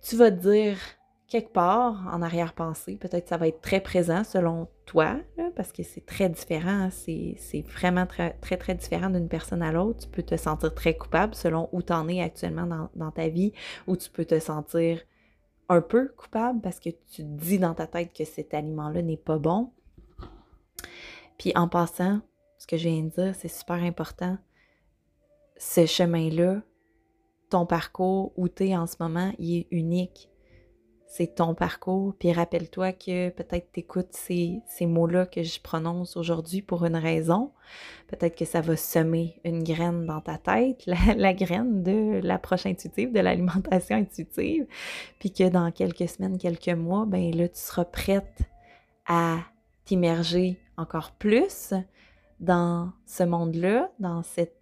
Tu 0.03 0.17
vas 0.17 0.31
te 0.31 0.37
dire, 0.37 0.77
quelque 1.31 1.53
part 1.53 2.09
en 2.13 2.21
arrière-pensée. 2.23 2.97
Peut-être 2.97 3.29
ça 3.29 3.37
va 3.37 3.47
être 3.47 3.63
très 3.63 3.81
présent 3.81 4.25
selon 4.25 4.69
toi, 4.85 5.17
parce 5.55 5.71
que 5.73 5.85
c'est 5.85 6.05
très 6.05 6.29
différent. 6.29 6.91
C'est 6.91 7.65
vraiment 7.69 8.05
très, 8.05 8.33
très, 8.41 8.57
très 8.57 8.75
différent 8.75 9.09
d'une 9.09 9.29
personne 9.29 9.63
à 9.63 9.71
l'autre. 9.71 10.01
Tu 10.01 10.09
peux 10.09 10.25
te 10.25 10.37
sentir 10.37 10.75
très 10.75 10.97
coupable 10.97 11.35
selon 11.37 11.69
où 11.73 11.83
tu 11.83 11.93
en 11.93 12.09
es 12.09 12.21
actuellement 12.21 12.67
dans, 12.67 12.91
dans, 12.97 13.13
ta 13.13 13.29
vie, 13.29 13.53
ou 13.87 13.97
tu 13.97 14.11
peux 14.11 14.25
te 14.25 14.41
sentir 14.41 15.01
un 15.69 15.81
peu 15.81 16.09
coupable 16.17 16.61
parce 16.61 16.81
que 16.81 16.91
tu 16.91 17.23
dis 17.23 17.61
dans 17.61 17.75
ta 17.75 17.87
tête 17.87 18.13
que 18.13 18.25
cet 18.25 18.53
aliment-là 18.53 19.01
n'est 19.01 19.17
pas 19.17 19.39
bon. 19.39 19.73
Puis 21.39 21.53
en 21.55 21.69
passant, 21.69 22.21
ce 22.59 22.67
que 22.67 22.77
je 22.77 22.89
viens 22.89 23.05
de 23.05 23.11
dire, 23.11 23.35
c'est 23.37 23.49
super 23.49 23.77
important. 23.77 24.37
Ce 25.57 25.87
chemin-là, 25.87 26.61
ton 27.51 27.67
parcours 27.67 28.33
où 28.37 28.49
tu 28.49 28.67
es 28.67 28.77
en 28.77 28.89
ce 28.89 28.97
moment, 28.99 29.33
il 29.39 29.59
est 29.59 29.69
unique 29.71 30.30
c'est 31.11 31.35
ton 31.35 31.57
parcours. 31.57 32.15
Puis 32.21 32.33
rappelle-toi 32.33 32.93
que 32.93 33.31
peut-être 33.31 33.73
tu 33.73 33.81
écoutes 33.81 34.13
ces, 34.13 34.63
mots-là 34.81 35.27
que 35.27 35.43
je 35.43 35.61
prononce 35.61 36.17
aujourd'hui 36.17 36.63
pour 36.63 36.85
une 36.85 36.95
raison. 36.95 37.51
Peut-être 38.07 38.39
que 38.39 38.45
ça 38.45 38.61
va 38.61 38.77
semer 38.77 39.41
une 39.45 39.65
graine 39.65 40.07
dans 40.07 40.21
ta 40.21 40.39
tête, 40.39 40.87
la, 40.87 41.35
graine 41.35 41.83
de 41.83 42.21
l'approche 42.23 42.65
intuitive, 42.65 43.13
de 43.13 43.19
l'alimentation 43.19 43.97
intuitive. 43.97 44.67
Puis 45.19 45.33
que 45.33 45.49
dans 45.49 45.73
quelques 45.73 46.09
semaines, 46.09 46.39
quelques 46.39 46.69
mois, 46.69 47.07
ben 47.07 47.35
là, 47.35 47.49
tu 47.49 47.59
seras 47.59 47.85
prête 47.85 48.43
à 49.09 49.39
t'immerger 49.85 50.61
encore 50.77 51.11
plus 51.11 51.75
dans 52.39 52.93
ce 53.05 53.25
monde-là, 53.25 53.91
dans 53.99 54.23
cette 54.23 54.60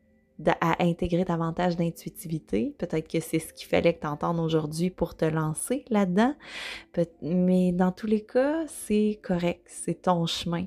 à 0.60 0.82
intégrer 0.82 1.24
davantage 1.24 1.76
d'intuitivité. 1.76 2.74
Peut-être 2.78 3.08
que 3.08 3.20
c'est 3.20 3.38
ce 3.38 3.52
qu'il 3.52 3.66
fallait 3.66 3.94
que 3.94 4.00
tu 4.00 4.06
entendes 4.06 4.38
aujourd'hui 4.38 4.90
pour 4.90 5.16
te 5.16 5.24
lancer 5.24 5.84
là-dedans. 5.90 6.34
Mais 7.22 7.72
dans 7.72 7.92
tous 7.92 8.06
les 8.06 8.24
cas, 8.24 8.64
c'est 8.66 9.18
correct, 9.22 9.62
c'est 9.66 10.02
ton 10.02 10.26
chemin. 10.26 10.66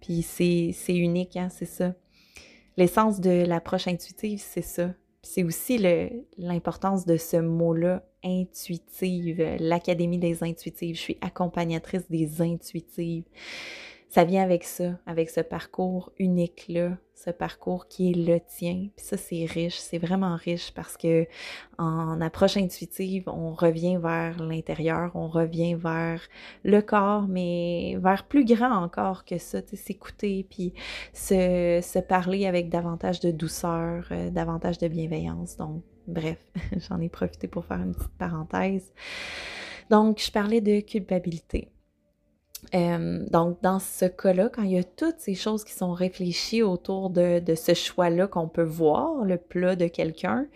Puis 0.00 0.22
c'est 0.22 0.74
unique, 0.88 1.36
hein, 1.36 1.48
c'est 1.50 1.64
ça. 1.64 1.94
L'essence 2.76 3.20
de 3.20 3.44
l'approche 3.46 3.88
intuitive, 3.88 4.42
c'est 4.42 4.62
ça. 4.62 4.92
C'est 5.22 5.42
aussi 5.42 5.78
l'importance 6.36 7.04
de 7.04 7.16
ce 7.16 7.38
mot-là, 7.38 8.04
intuitive, 8.22 9.56
l'Académie 9.58 10.18
des 10.18 10.44
intuitives. 10.44 10.94
Je 10.94 11.00
suis 11.00 11.18
accompagnatrice 11.20 12.08
des 12.10 12.42
intuitives 12.42 13.24
ça 14.16 14.24
vient 14.24 14.42
avec 14.42 14.64
ça, 14.64 14.92
avec 15.04 15.28
ce 15.28 15.42
parcours 15.42 16.10
unique-là, 16.18 16.96
ce 17.14 17.28
parcours 17.28 17.86
qui 17.86 18.12
est 18.12 18.14
le 18.14 18.40
tien. 18.40 18.88
Puis 18.96 19.04
ça, 19.04 19.18
c'est 19.18 19.44
riche, 19.44 19.76
c'est 19.76 19.98
vraiment 19.98 20.36
riche 20.36 20.72
parce 20.72 20.96
que 20.96 21.26
en 21.76 22.22
approche 22.22 22.56
intuitive, 22.56 23.24
on 23.26 23.52
revient 23.52 23.98
vers 23.98 24.42
l'intérieur, 24.42 25.10
on 25.16 25.28
revient 25.28 25.74
vers 25.74 26.22
le 26.64 26.80
corps, 26.80 27.28
mais 27.28 27.98
vers 27.98 28.24
plus 28.24 28.46
grand 28.46 28.74
encore 28.82 29.26
que 29.26 29.36
ça, 29.36 29.58
s'écouter, 29.74 30.46
puis 30.48 30.72
se, 31.12 32.00
parler 32.00 32.46
avec 32.46 32.70
davantage 32.70 33.20
de 33.20 33.30
douceur, 33.30 34.08
euh, 34.12 34.30
davantage 34.30 34.78
de 34.78 34.88
bienveillance. 34.88 35.58
Donc, 35.58 35.82
bref, 36.06 36.38
j'en 36.88 37.02
ai 37.02 37.10
profité 37.10 37.48
pour 37.48 37.66
faire 37.66 37.82
une 37.82 37.94
petite 37.94 38.16
parenthèse. 38.16 38.94
Donc, 39.90 40.22
je 40.22 40.30
parlais 40.32 40.62
de 40.62 40.80
culpabilité. 40.80 41.68
Euh, 42.74 43.24
donc, 43.30 43.60
dans 43.62 43.78
ce 43.78 44.06
cas-là, 44.06 44.48
quand 44.48 44.62
il 44.62 44.72
y 44.72 44.78
a 44.78 44.84
toutes 44.84 45.18
ces 45.18 45.34
choses 45.34 45.64
qui 45.64 45.72
sont 45.72 45.92
réfléchies 45.92 46.62
autour 46.62 47.10
de, 47.10 47.42
ce 47.54 47.74
choix-là 47.74 48.26
qu'on 48.26 48.48
peut 48.48 48.62
voir, 48.62 49.24
le 49.24 49.36
plat 49.36 49.76
de 49.76 49.86
quelqu'un, 49.86 50.46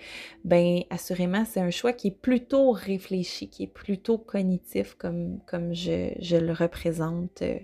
ben 0.45 0.81
assurément, 0.90 1.45
c'est 1.45 1.61
un 1.61 1.71
choix 1.71 1.93
qui 1.93 2.09
est 2.09 2.19
plutôt 2.19 2.73
réfléchi, 2.73 3.49
qui 3.49 3.64
est 3.64 3.73
plutôt 3.73 4.19
cognitif, 4.19 4.95
comme, 4.95 5.40
comme 5.47 5.75
je, 5.75 6.37
le 6.37 6.52
représente 6.52 7.43
euh, 7.43 7.59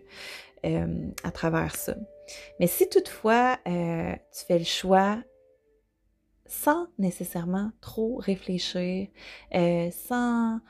euh, 0.64 1.08
à 1.24 1.30
travers 1.30 1.74
ça. 1.74 1.96
Mais 2.60 2.66
si 2.66 2.88
toutefois, 2.88 3.58
tu 3.64 4.44
fais 4.46 4.58
le 4.58 4.64
choix 4.64 5.18
sans 6.48 6.86
nécessairement 6.98 7.72
trop 7.80 8.16
réfléchir, 8.16 9.08
sans 9.52 10.60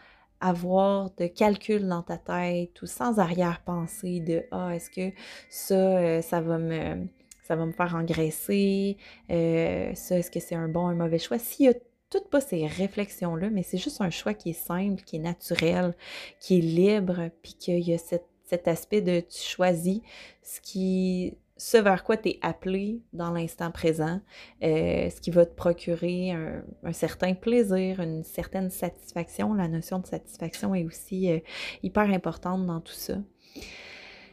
avoir 0.40 1.11
de 1.16 1.26
calcul 1.26 1.87
dans 1.88 2.02
ta 2.02 2.19
tête 2.19 2.81
ou 2.83 2.87
sans 2.87 3.19
arrière-pensée 3.19 4.21
de 4.21 4.45
ah 4.50 4.75
est-ce 4.75 4.90
que 4.90 5.14
ça 5.49 5.75
euh, 5.75 6.23
ça 6.23 6.40
va 6.40 6.59
me 6.59 7.07
ça 7.43 7.55
va 7.55 7.64
me 7.64 7.73
faire 7.73 7.95
engraisser? 7.95 8.97
Euh, 9.31 9.95
ça 9.95 10.19
est-ce 10.19 10.31
que 10.31 10.40
c'est 10.40 10.55
un 10.55 10.69
bon 10.69 10.87
un 10.88 10.95
mauvais 10.95 11.19
choix 11.19 11.38
s'il 11.38 11.66
y 11.66 11.69
a 11.69 11.75
toutes 12.11 12.28
pas 12.28 12.40
ces 12.40 12.66
réflexions 12.66 13.37
là 13.37 13.50
mais 13.50 13.62
c'est 13.62 13.78
juste 13.78 14.00
un 14.00 14.11
choix 14.11 14.35
qui 14.35 14.50
est 14.50 14.52
simple 14.52 15.02
qui 15.02 15.16
est 15.16 15.21
naturel 15.21 15.95
qui 16.40 16.59
est 16.59 16.62
libre 16.62 17.31
puis 17.43 17.55
qu'il 17.55 17.81
y 17.81 17.95
a 17.95 17.99
cet 17.99 18.69
aspect 18.69 19.00
de 19.00 19.21
tu 19.21 19.40
choisis 19.43 20.00
ce 20.43 20.61
qui 20.61 21.37
ce 21.57 21.79
vers 21.79 22.05
quoi 22.05 22.17
tu 22.17 22.31
es 22.31 22.39
appelé 22.43 23.01
dans 23.13 23.31
l'instant 23.31 23.71
présent, 23.71 24.21
euh, 24.63 25.09
ce 25.09 25.21
qui 25.21 25.31
va 25.31 25.47
te 25.47 25.55
procurer 25.55 26.33
un, 26.33 26.93
certain 26.93 27.35
plaisir, 27.35 28.01
une 28.01 28.25
certaine 28.25 28.71
satisfaction. 28.71 29.55
La 29.55 29.69
notion 29.69 29.99
de 29.99 30.07
satisfaction 30.07 30.75
est 30.75 30.85
aussi 30.85 31.33
euh, 31.33 31.39
hyper 31.83 32.11
importante 32.11 32.67
dans 32.67 32.81
tout 32.81 32.93
ça. 32.93 33.17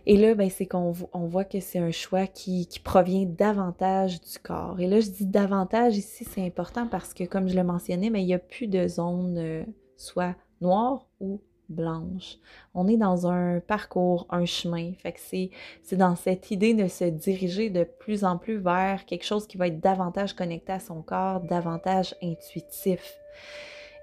Et 0.06 0.18
là, 0.18 0.36
ben, 0.36 0.50
c'est 0.50 0.66
qu'on 0.66 0.94
on 1.14 1.28
voit 1.28 1.46
que 1.46 1.62
c'est 1.62 1.80
un 1.80 1.92
choix 1.92 2.28
qui, 2.28 2.68
qui, 2.68 2.80
provient 2.80 3.26
davantage 3.26 4.20
du 4.20 4.38
corps. 4.40 4.82
Et 4.82 4.88
là, 4.88 5.00
je 5.00 5.10
dis 5.10 5.26
davantage 5.26 5.96
ici, 5.96 6.26
c'est 6.30 6.46
important 6.46 6.88
parce 6.88 7.14
que, 7.14 7.24
comme 7.24 7.48
je 7.48 7.56
le 7.56 7.64
mentionnais, 7.64 8.10
mais 8.10 8.22
il 8.22 8.26
n'y 8.26 8.34
a 8.34 8.40
plus 8.40 8.68
de 8.68 8.86
zone 8.86 9.38
euh, 9.38 9.64
soit 9.96 10.36
noire 10.60 11.08
ou 11.22 11.42
blanche. 11.74 12.38
On 12.74 12.88
est 12.88 12.98
dans 12.98 13.28
un 13.28 13.60
parcours, 13.60 14.26
un 14.30 14.46
chemin. 14.46 14.94
Fait 14.94 15.12
que 15.12 15.20
c'est, 15.20 15.50
c'est 15.82 15.98
dans 15.98 16.16
cette 16.16 16.52
idée 16.52 16.74
de 16.74 16.88
se 16.88 17.06
diriger 17.06 17.70
de 17.70 17.84
plus 17.84 18.24
en 18.24 18.38
plus 18.38 18.58
vers 18.58 19.06
quelque 19.06 19.26
chose 19.26 19.48
qui 19.48 19.58
va 19.58 19.68
être 19.68 19.80
davantage 19.80 20.34
connecté 20.34 20.72
à 20.72 20.80
son 20.80 21.02
corps, 21.02 21.42
davantage 21.42 22.16
intuitif. 22.22 23.18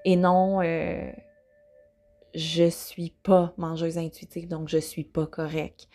Et 0.05 0.15
non, 0.15 0.61
euh, 0.61 1.11
je 2.33 2.69
suis 2.69 3.13
pas 3.23 3.53
mangeuse 3.57 3.97
intuitive, 3.97 4.47
donc 4.47 4.69
je 4.69 4.77
suis 4.77 5.03
pas 5.03 5.25
correct. 5.25 5.87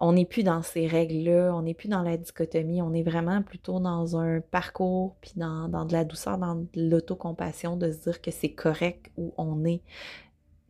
On 0.00 0.12
n'est 0.12 0.26
plus 0.26 0.42
dans 0.42 0.62
ces 0.62 0.86
règles-là, 0.86 1.52
on 1.54 1.62
n'est 1.62 1.74
plus 1.74 1.88
dans 1.88 2.02
la 2.02 2.16
dichotomie, 2.16 2.82
on 2.82 2.92
est 2.92 3.02
vraiment 3.02 3.42
plutôt 3.42 3.80
dans 3.80 4.16
un 4.16 4.40
parcours, 4.40 5.16
puis 5.20 5.32
dans, 5.36 5.68
dans 5.68 5.84
de 5.84 5.92
la 5.92 6.04
douceur, 6.04 6.38
dans 6.38 6.56
de 6.56 6.68
l'autocompassion, 6.76 7.76
de 7.76 7.90
se 7.90 7.98
dire 7.98 8.20
que 8.20 8.30
c'est 8.30 8.52
correct 8.52 9.10
où 9.16 9.32
on 9.38 9.64
est 9.64 9.82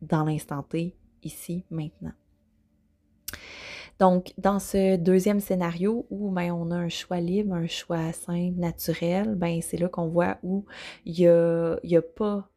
dans 0.01 0.23
l'instant 0.23 0.63
T, 0.63 0.95
ici, 1.23 1.65
maintenant. 1.69 2.13
Donc, 3.99 4.33
dans 4.37 4.59
ce 4.59 4.95
deuxième 4.95 5.41
scénario 5.41 6.05
où 6.09 6.31
ben, 6.31 6.53
on 6.53 6.71
a 6.71 6.75
un 6.75 6.87
choix 6.87 7.19
libre, 7.19 7.53
un 7.53 7.67
choix 7.67 8.13
simple, 8.13 8.57
naturel, 8.57 9.35
ben, 9.35 9.59
c'est 9.61 9.77
là 9.77 9.89
qu'on 9.89 10.07
voit 10.07 10.37
où 10.41 10.65
il 11.05 11.15
n'y 11.15 11.27
a, 11.27 11.73
a 11.73 12.01
pas 12.01 12.49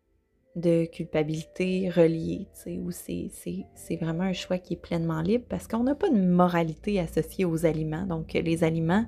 de 0.55 0.85
culpabilité 0.85 1.89
reliée, 1.89 2.47
où 2.67 2.93
c'est, 2.93 3.31
c'est 3.75 3.97
vraiment 3.97 4.25
un 4.25 4.35
choix 4.35 4.59
qui 4.59 4.75
est 4.75 4.81
pleinement 4.81 5.21
libre 5.21 5.47
parce 5.49 5.67
qu'on 5.67 5.83
n'a 5.83 5.97
pas 5.97 6.11
de 6.11 6.21
moralité 6.21 7.01
associée 7.01 7.45
aux 7.45 7.67
aliments. 7.67 8.07
Donc, 8.07 8.35
les 8.35 8.63
aliments 8.63 9.07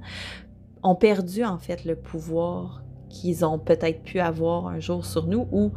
ont 0.82 0.96
perdu 0.96 1.44
en 1.44 1.58
fait 1.58 1.84
le 1.84 1.94
pouvoir 1.94 2.82
qu'ils 3.10 3.44
ont 3.44 3.60
peut-être 3.60 4.02
pu 4.02 4.18
avoir 4.18 4.66
un 4.66 4.80
jour 4.80 5.04
sur 5.04 5.26
nous 5.26 5.46
ou 5.52 5.72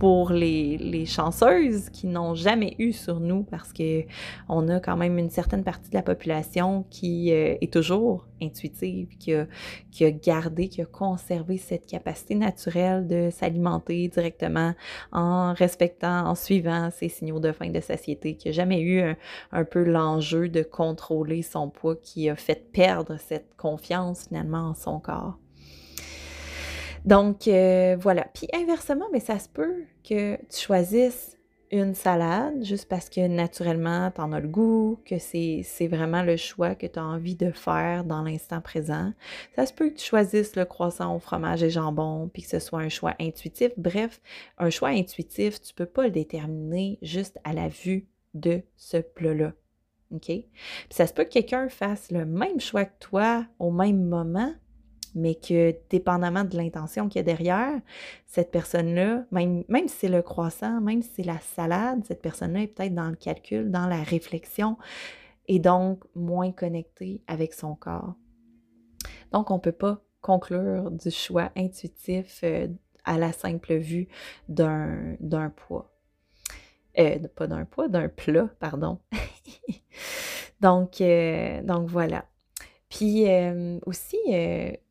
pour 0.00 0.32
les, 0.32 1.04
chanceuses 1.04 1.90
qui 1.90 2.06
n'ont 2.06 2.34
jamais 2.34 2.74
eu 2.78 2.92
sur 2.92 3.20
nous 3.20 3.42
parce 3.42 3.72
que 3.72 4.04
on 4.48 4.66
a 4.68 4.80
quand 4.80 4.96
même 4.96 5.18
une 5.18 5.28
certaine 5.28 5.62
partie 5.62 5.90
de 5.90 5.94
la 5.94 6.02
population 6.02 6.86
qui 6.88 7.32
euh, 7.32 7.56
est 7.60 7.72
toujours 7.72 8.26
intuitive, 8.40 9.08
qui 9.18 9.34
a, 9.34 9.46
qui 9.90 10.06
a 10.06 10.10
gardé, 10.10 10.68
qui 10.68 10.80
a 10.80 10.86
conservé 10.86 11.58
cette 11.58 11.86
capacité 11.86 12.34
naturelle 12.34 13.06
de 13.06 13.28
s'alimenter 13.30 14.08
directement 14.08 14.72
en 15.12 15.52
respectant, 15.52 16.26
en 16.26 16.34
suivant 16.34 16.90
ces 16.90 17.10
signaux 17.10 17.40
de 17.40 17.52
faim 17.52 17.68
de 17.68 17.80
satiété, 17.80 18.36
qui 18.36 18.48
n'a 18.48 18.52
jamais 18.52 18.80
eu 18.80 19.00
un, 19.00 19.16
un 19.52 19.64
peu 19.64 19.84
l'enjeu 19.84 20.48
de 20.48 20.62
contrôler 20.62 21.42
son 21.42 21.68
poids, 21.68 21.96
qui 21.96 22.30
a 22.30 22.36
fait 22.36 22.70
perdre 22.72 23.18
cette 23.18 23.54
confiance 23.58 24.28
finalement 24.28 24.70
en 24.70 24.74
son 24.74 24.98
corps. 24.98 25.36
Donc, 27.04 27.48
euh, 27.48 27.96
voilà. 27.98 28.26
Puis 28.34 28.48
inversement, 28.54 29.06
mais 29.12 29.20
ça 29.20 29.38
se 29.38 29.48
peut 29.48 29.84
que 30.08 30.36
tu 30.36 30.60
choisisses 30.60 31.36
une 31.72 31.94
salade 31.94 32.64
juste 32.64 32.88
parce 32.88 33.08
que 33.08 33.26
naturellement, 33.28 34.10
tu 34.10 34.20
en 34.20 34.32
as 34.32 34.40
le 34.40 34.48
goût, 34.48 35.00
que 35.04 35.18
c'est 35.18 35.86
vraiment 35.88 36.22
le 36.22 36.36
choix 36.36 36.74
que 36.74 36.86
tu 36.86 36.98
as 36.98 37.04
envie 37.04 37.36
de 37.36 37.52
faire 37.52 38.04
dans 38.04 38.22
l'instant 38.22 38.60
présent. 38.60 39.12
Ça 39.54 39.66
se 39.66 39.72
peut 39.72 39.90
que 39.90 39.96
tu 39.96 40.04
choisisses 40.04 40.56
le 40.56 40.64
croissant 40.64 41.14
au 41.14 41.20
fromage 41.20 41.62
et 41.62 41.70
jambon, 41.70 42.28
puis 42.32 42.42
que 42.42 42.48
ce 42.48 42.58
soit 42.58 42.80
un 42.80 42.88
choix 42.88 43.14
intuitif. 43.20 43.70
Bref, 43.76 44.20
un 44.58 44.70
choix 44.70 44.88
intuitif, 44.88 45.60
tu 45.60 45.72
peux 45.74 45.86
pas 45.86 46.04
le 46.04 46.10
déterminer 46.10 46.98
juste 47.02 47.38
à 47.44 47.52
la 47.52 47.68
vue 47.68 48.08
de 48.34 48.62
ce 48.76 48.96
plat-là. 48.96 49.52
OK? 50.12 50.26
Puis 50.26 50.48
ça 50.90 51.06
se 51.06 51.12
peut 51.12 51.24
que 51.24 51.30
quelqu'un 51.30 51.68
fasse 51.68 52.10
le 52.10 52.24
même 52.24 52.60
choix 52.60 52.84
que 52.84 52.98
toi 52.98 53.46
au 53.60 53.70
même 53.70 54.02
moment, 54.02 54.52
mais 55.14 55.34
que 55.34 55.74
dépendamment 55.90 56.44
de 56.44 56.56
l'intention 56.56 57.08
qu'il 57.08 57.18
y 57.18 57.20
a 57.20 57.24
derrière, 57.24 57.80
cette 58.26 58.50
personne-là, 58.50 59.24
même, 59.30 59.64
même 59.68 59.88
si 59.88 59.96
c'est 59.96 60.08
le 60.08 60.22
croissant, 60.22 60.80
même 60.80 61.02
si 61.02 61.10
c'est 61.16 61.22
la 61.22 61.38
salade, 61.38 62.04
cette 62.04 62.22
personne-là 62.22 62.62
est 62.62 62.68
peut-être 62.68 62.94
dans 62.94 63.08
le 63.08 63.16
calcul, 63.16 63.70
dans 63.70 63.86
la 63.86 64.02
réflexion, 64.02 64.76
et 65.48 65.58
donc 65.58 66.04
moins 66.14 66.52
connectée 66.52 67.22
avec 67.26 67.54
son 67.54 67.74
corps. 67.74 68.14
Donc, 69.32 69.50
on 69.50 69.54
ne 69.54 69.60
peut 69.60 69.72
pas 69.72 70.00
conclure 70.20 70.90
du 70.90 71.10
choix 71.10 71.50
intuitif 71.56 72.40
euh, 72.44 72.68
à 73.04 73.18
la 73.18 73.32
simple 73.32 73.76
vue 73.76 74.08
d'un 74.48 75.16
poids. 75.56 75.92
Euh, 76.98 77.18
pas 77.34 77.46
d'un 77.46 77.64
poids, 77.64 77.88
d'un 77.88 78.08
plat, 78.08 78.48
pardon. 78.58 78.98
donc, 80.60 81.00
euh, 81.00 81.62
donc, 81.62 81.88
voilà. 81.88 82.26
Puis 82.88 83.24
aussi, 83.86 84.18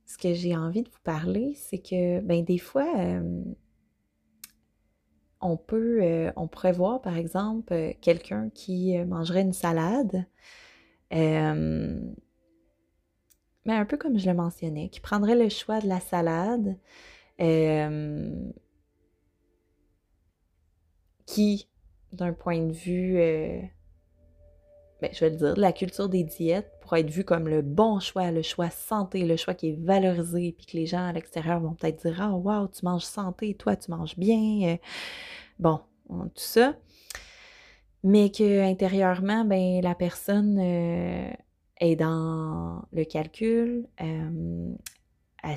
ce 0.10 0.18
que 0.18 0.34
j'ai 0.34 0.58
envie 0.58 0.82
de 0.82 0.90
vous 0.90 1.02
parler, 1.04 1.54
c'est 1.56 1.78
que 1.78 2.20
ben, 2.22 2.44
des 2.44 2.58
fois, 2.58 2.92
on 5.40 5.56
peut, 5.56 6.32
on 6.36 6.48
pourrait 6.48 6.72
voir 6.72 7.00
par 7.00 7.16
exemple 7.16 7.94
quelqu'un 8.02 8.50
qui 8.50 8.98
mangerait 9.06 9.44
une 9.44 9.54
salade, 9.54 10.26
mais 11.12 12.16
un 13.68 13.86
peu 13.86 13.98
comme 13.98 14.18
je 14.18 14.28
le 14.28 14.36
mentionnais, 14.36 14.90
qui 14.90 15.00
prendrait 15.00 15.36
le 15.36 15.48
choix 15.50 15.80
de 15.80 15.88
la 15.88 16.00
salade, 16.00 16.76
qui, 21.28 21.70
d'un 22.14 22.34
point 22.34 22.66
de 22.66 22.74
vue 22.74 23.20
ben, 25.02 25.10
je 25.14 25.20
vais 25.22 25.30
le 25.32 25.38
dire, 25.38 25.54
la 25.58 25.72
culture 25.72 26.10
des 26.10 26.24
diètes 26.24 26.72
pour 26.82 26.96
être 26.98 27.10
vue 27.10 27.24
comme 27.24 27.48
le 27.48 27.62
bon 27.62 28.00
choix, 28.00 28.32
le 28.32 28.42
choix 28.42 28.70
santé, 28.70 29.26
le 29.26 29.38
choix 29.38 29.54
qui 29.54 29.70
est 29.70 29.80
valorisé, 29.80 30.54
puis 30.58 30.66
que 30.66 30.78
les 30.78 30.86
gens 30.86 31.06
à 31.08 31.14
l'extérieur 31.14 31.60
vont 31.60 31.74
peut-être 31.74 32.02
dire 32.06 32.22
Ah, 32.22 32.32
wow, 32.32 32.68
tu 32.68 32.86
manges 32.86 33.04
santé, 33.04 33.56
toi, 33.56 33.76
tu 33.76 33.92
manges 33.92 34.18
bien. 34.18 34.74
Euh, 34.74 34.78
bon, 35.60 35.80
tout 36.10 36.32
ça. 36.36 36.76
Mais 38.04 38.32
que 38.32 38.62
intérieurement, 38.62 39.46
ben, 39.46 39.82
la 39.82 39.96
personne 39.96 40.58
euh, 40.60 41.32
est 41.80 41.96
dans 41.96 42.84
le 42.92 43.04
calcul, 43.04 43.88
euh, 44.02 44.76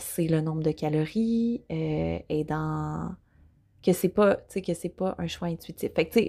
sait 0.00 0.26
le 0.26 0.40
nombre 0.40 0.62
de 0.62 0.72
calories, 0.72 1.64
euh, 1.70 2.18
est 2.28 2.44
dans 2.44 3.14
que 3.82 3.92
c'est 3.92 4.08
pas, 4.08 4.36
que 4.36 4.74
c'est 4.74 4.88
pas 4.88 5.14
un 5.18 5.26
choix 5.26 5.48
intuitif. 5.48 5.92
Fait 5.94 6.08
que, 6.08 6.20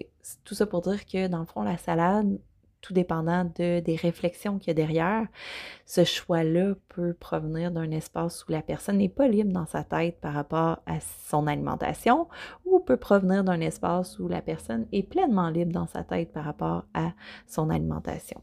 tout 0.43 0.55
ça 0.55 0.65
pour 0.65 0.81
dire 0.81 1.05
que 1.05 1.27
dans 1.27 1.39
le 1.39 1.45
fond, 1.45 1.63
la 1.63 1.77
salade, 1.77 2.39
tout 2.83 2.93
dépendant 2.93 3.45
de, 3.45 3.79
des 3.79 3.95
réflexions 3.95 4.59
qu'il 4.59 4.67
y 4.67 4.71
a 4.71 4.73
derrière, 4.75 5.25
ce 5.85 6.03
choix-là 6.03 6.75
peut 6.89 7.13
provenir 7.13 7.71
d'un 7.71 7.89
espace 7.91 8.45
où 8.47 8.51
la 8.51 8.61
personne 8.61 8.97
n'est 8.97 9.09
pas 9.09 9.27
libre 9.27 9.53
dans 9.53 9.65
sa 9.65 9.83
tête 9.83 10.19
par 10.19 10.33
rapport 10.33 10.79
à 10.85 10.99
son 10.99 11.47
alimentation 11.47 12.27
ou 12.65 12.79
peut 12.81 12.97
provenir 12.97 13.43
d'un 13.43 13.61
espace 13.61 14.19
où 14.19 14.27
la 14.27 14.41
personne 14.41 14.85
est 14.91 15.03
pleinement 15.03 15.49
libre 15.49 15.71
dans 15.71 15.87
sa 15.87 16.03
tête 16.03 16.33
par 16.33 16.43
rapport 16.43 16.83
à 16.93 17.13
son 17.47 17.69
alimentation. 17.69 18.41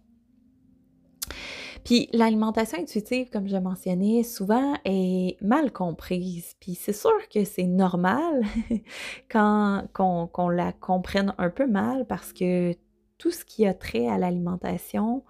Puis 1.84 2.08
l'alimentation 2.12 2.78
intuitive, 2.78 3.30
comme 3.30 3.48
je 3.48 3.56
mentionnais, 3.56 4.22
souvent 4.22 4.74
est 4.84 5.36
mal 5.42 5.72
comprise. 5.72 6.54
Puis 6.60 6.74
c'est 6.74 6.92
sûr 6.92 7.28
que 7.32 7.44
c'est 7.44 7.66
normal 7.66 8.42
quand 9.30 9.84
qu'on 9.92 10.48
la 10.48 10.72
comprenne 10.72 11.34
un 11.38 11.50
peu 11.50 11.66
mal 11.66 12.06
parce 12.06 12.32
que 12.32 12.74
tout 13.20 13.30
ce 13.30 13.44
qui 13.44 13.66
a 13.66 13.74
trait 13.74 14.08
à 14.08 14.16
l'alimentation 14.16 15.22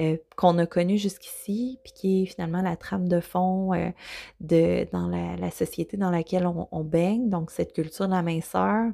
euh, 0.00 0.16
qu'on 0.36 0.56
a 0.58 0.66
connu 0.66 0.96
jusqu'ici, 0.96 1.78
puis 1.84 1.92
qui 1.92 2.22
est 2.22 2.26
finalement 2.26 2.62
la 2.62 2.76
trame 2.76 3.08
de 3.08 3.20
fond 3.20 3.74
euh, 3.74 3.90
de, 4.40 4.86
dans 4.90 5.06
la, 5.06 5.50
société 5.50 5.96
dans 5.98 6.10
laquelle 6.10 6.46
on, 6.46 6.84
baigne, 6.84 7.28
donc 7.28 7.50
cette 7.50 7.74
culture 7.74 8.06
de 8.06 8.12
la 8.12 8.22
minceur, 8.22 8.90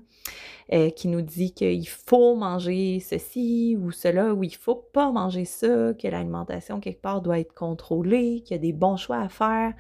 euh, 0.73 0.91
qui 0.91 1.09
nous 1.09 1.23
dit 1.23 1.53
qu'il 1.53 1.89
faut 1.89 2.35
manger 2.35 3.01
ceci 3.01 3.79
ou 3.81 3.93
cela, 3.93 4.35
ou 4.35 4.43
il 4.43 4.55
faut 4.55 4.75
pas 4.75 5.13
manger 5.13 5.45
ça, 5.45 5.95
que 5.95 6.09
l'alimentation 6.09 6.81
quelque 6.81 7.01
part 7.01 7.23
doit 7.23 7.39
être 7.39 7.55
contrôlée, 7.55 8.43
qu'il 8.45 8.57
y 8.57 8.59
a 8.59 8.63
des 8.63 8.73
bons 8.73 8.97
choix 8.97 9.21
à 9.21 9.29
faire, 9.29 9.75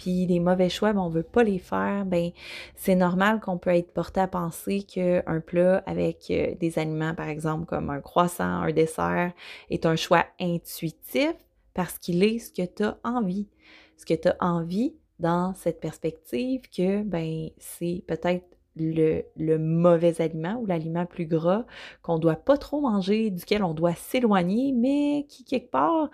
puis 0.00 0.24
les 0.24 0.40
mauvais 0.40 0.70
choix, 0.70 0.94
ben, 0.94 1.02
on 1.02 1.10
veut 1.10 1.22
pas 1.22 1.42
les 1.44 1.58
faire, 1.58 2.06
ben 2.06 2.30
c'est 2.74 2.94
normal 2.94 3.38
qu'on 3.38 3.58
peut 3.58 3.68
être 3.68 3.92
porté 3.92 4.20
à 4.20 4.26
penser 4.26 4.82
qu'un 4.82 5.40
plat 5.44 5.82
avec 5.84 6.28
euh, 6.30 6.54
des 6.58 6.78
aliments, 6.78 7.14
par 7.14 7.28
exemple, 7.28 7.66
comme 7.66 7.90
un 7.90 8.00
croissant, 8.00 8.62
un 8.62 8.72
dessert, 8.72 9.32
est 9.68 9.84
un 9.84 9.96
choix 9.96 10.24
intuitif 10.60 11.34
parce 11.74 11.98
qu'il 11.98 12.22
est 12.22 12.38
ce 12.38 12.52
que 12.52 12.66
tu 12.66 12.84
as 12.84 12.98
envie. 13.04 13.48
Ce 13.96 14.04
que 14.04 14.14
tu 14.14 14.28
as 14.28 14.36
envie 14.40 14.94
dans 15.18 15.54
cette 15.54 15.80
perspective 15.80 16.62
que 16.74 17.02
ben 17.02 17.50
c'est 17.58 18.02
peut-être 18.06 18.46
le, 18.76 19.22
le, 19.36 19.58
mauvais 19.58 20.22
aliment 20.22 20.56
ou 20.60 20.66
l'aliment 20.66 21.04
plus 21.04 21.26
gras 21.26 21.66
qu'on 22.02 22.18
doit 22.18 22.36
pas 22.36 22.56
trop 22.56 22.80
manger, 22.80 23.30
duquel 23.30 23.62
on 23.62 23.74
doit 23.74 23.94
s'éloigner, 23.94 24.72
mais 24.72 25.26
qui 25.28 25.44
quelque 25.44 25.70
part 25.70 26.08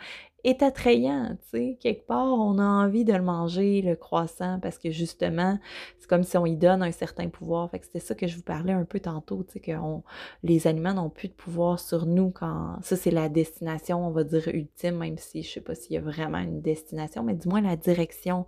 est 0.46 0.62
attrayant, 0.62 1.36
tu 1.42 1.58
sais. 1.58 1.78
Quelque 1.80 2.06
part, 2.06 2.38
on 2.38 2.58
a 2.58 2.64
envie 2.64 3.04
de 3.04 3.12
le 3.12 3.22
manger, 3.22 3.82
le 3.82 3.96
croissant, 3.96 4.60
parce 4.60 4.78
que 4.78 4.92
justement, 4.92 5.58
c'est 5.98 6.08
comme 6.08 6.22
si 6.22 6.38
on 6.38 6.46
y 6.46 6.56
donne 6.56 6.82
un 6.82 6.92
certain 6.92 7.28
pouvoir. 7.28 7.68
Fait 7.70 7.80
que 7.80 7.86
c'était 7.86 7.98
ça 7.98 8.14
que 8.14 8.28
je 8.28 8.36
vous 8.36 8.42
parlais 8.42 8.72
un 8.72 8.84
peu 8.84 9.00
tantôt, 9.00 9.42
tu 9.42 9.54
sais, 9.54 9.60
que 9.60 9.72
les 10.44 10.66
aliments 10.68 10.94
n'ont 10.94 11.10
plus 11.10 11.28
de 11.28 11.34
pouvoir 11.34 11.80
sur 11.80 12.06
nous 12.06 12.30
quand... 12.30 12.78
Ça, 12.82 12.94
c'est 12.96 13.10
la 13.10 13.28
destination, 13.28 14.06
on 14.06 14.10
va 14.10 14.22
dire, 14.22 14.46
ultime, 14.48 14.96
même 14.98 15.18
si 15.18 15.42
je 15.42 15.50
sais 15.50 15.60
pas 15.60 15.74
s'il 15.74 15.94
y 15.94 15.98
a 15.98 16.00
vraiment 16.00 16.38
une 16.38 16.60
destination, 16.60 17.24
mais 17.24 17.34
du 17.34 17.48
moins 17.48 17.60
la 17.60 17.76
direction 17.76 18.46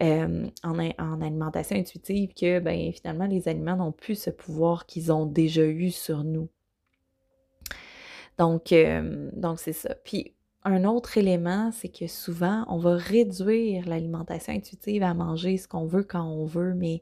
euh, 0.00 0.46
en, 0.64 0.78
en, 0.78 1.20
alimentation 1.20 1.76
intuitive 1.76 2.32
que, 2.32 2.58
ben, 2.58 2.90
finalement, 2.92 3.26
les 3.26 3.48
aliments 3.48 3.76
n'ont 3.76 3.92
plus 3.92 4.14
ce 4.14 4.30
pouvoir 4.30 4.86
qu'ils 4.86 5.12
ont 5.12 5.26
déjà 5.26 5.66
eu 5.66 5.90
sur 5.90 6.24
nous. 6.24 6.48
Donc, 8.38 8.72
euh, 8.72 9.28
donc 9.34 9.58
c'est 9.58 9.72
ça. 9.72 9.94
Puis 10.04 10.32
un 10.64 10.84
autre 10.84 11.16
élément, 11.16 11.70
c'est 11.72 11.88
que 11.88 12.06
souvent, 12.06 12.64
on 12.68 12.78
va 12.78 12.96
réduire 12.96 13.88
l'alimentation 13.88 14.52
intuitive 14.52 15.02
à 15.02 15.14
manger 15.14 15.56
ce 15.56 15.68
qu'on 15.68 15.86
veut 15.86 16.02
quand 16.02 16.24
on 16.24 16.44
veut, 16.44 16.74
mais 16.74 17.00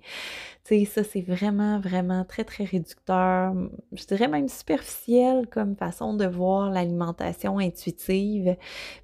tu 0.65 0.79
sais, 0.79 0.85
ça, 0.85 1.03
c'est 1.05 1.23
vraiment, 1.23 1.81
vraiment 1.81 2.25
très, 2.25 2.45
très 2.45 2.65
réducteur. 2.65 3.55
Je 3.93 4.05
dirais 4.05 4.29
même 4.29 4.49
superficiel 4.49 5.47
comme 5.49 5.77
façon 5.77 6.15
de 6.15 6.27
voir 6.27 6.71
l'alimentation 6.71 7.59
intuitive. 7.59 8.57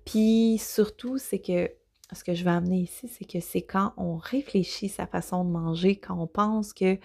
Puis 0.05 0.59
surtout, 0.59 1.19
c'est 1.19 1.39
que 1.39 1.71
ce 2.15 2.25
que 2.25 2.35
je 2.35 2.45
veux 2.45 2.51
amener 2.51 2.79
ici, 2.79 3.09
c'est 3.09 3.25
que 3.25 3.41
c'est 3.41 3.63
quand 3.63 3.93
on 3.97 4.17
réfléchit 4.17 4.89
sa 4.89 5.07
façon 5.07 5.45
de 5.45 5.51
manger, 5.51 5.97
quand 5.97 6.19
on 6.19 6.27
pense 6.27 6.73
que 6.73 6.99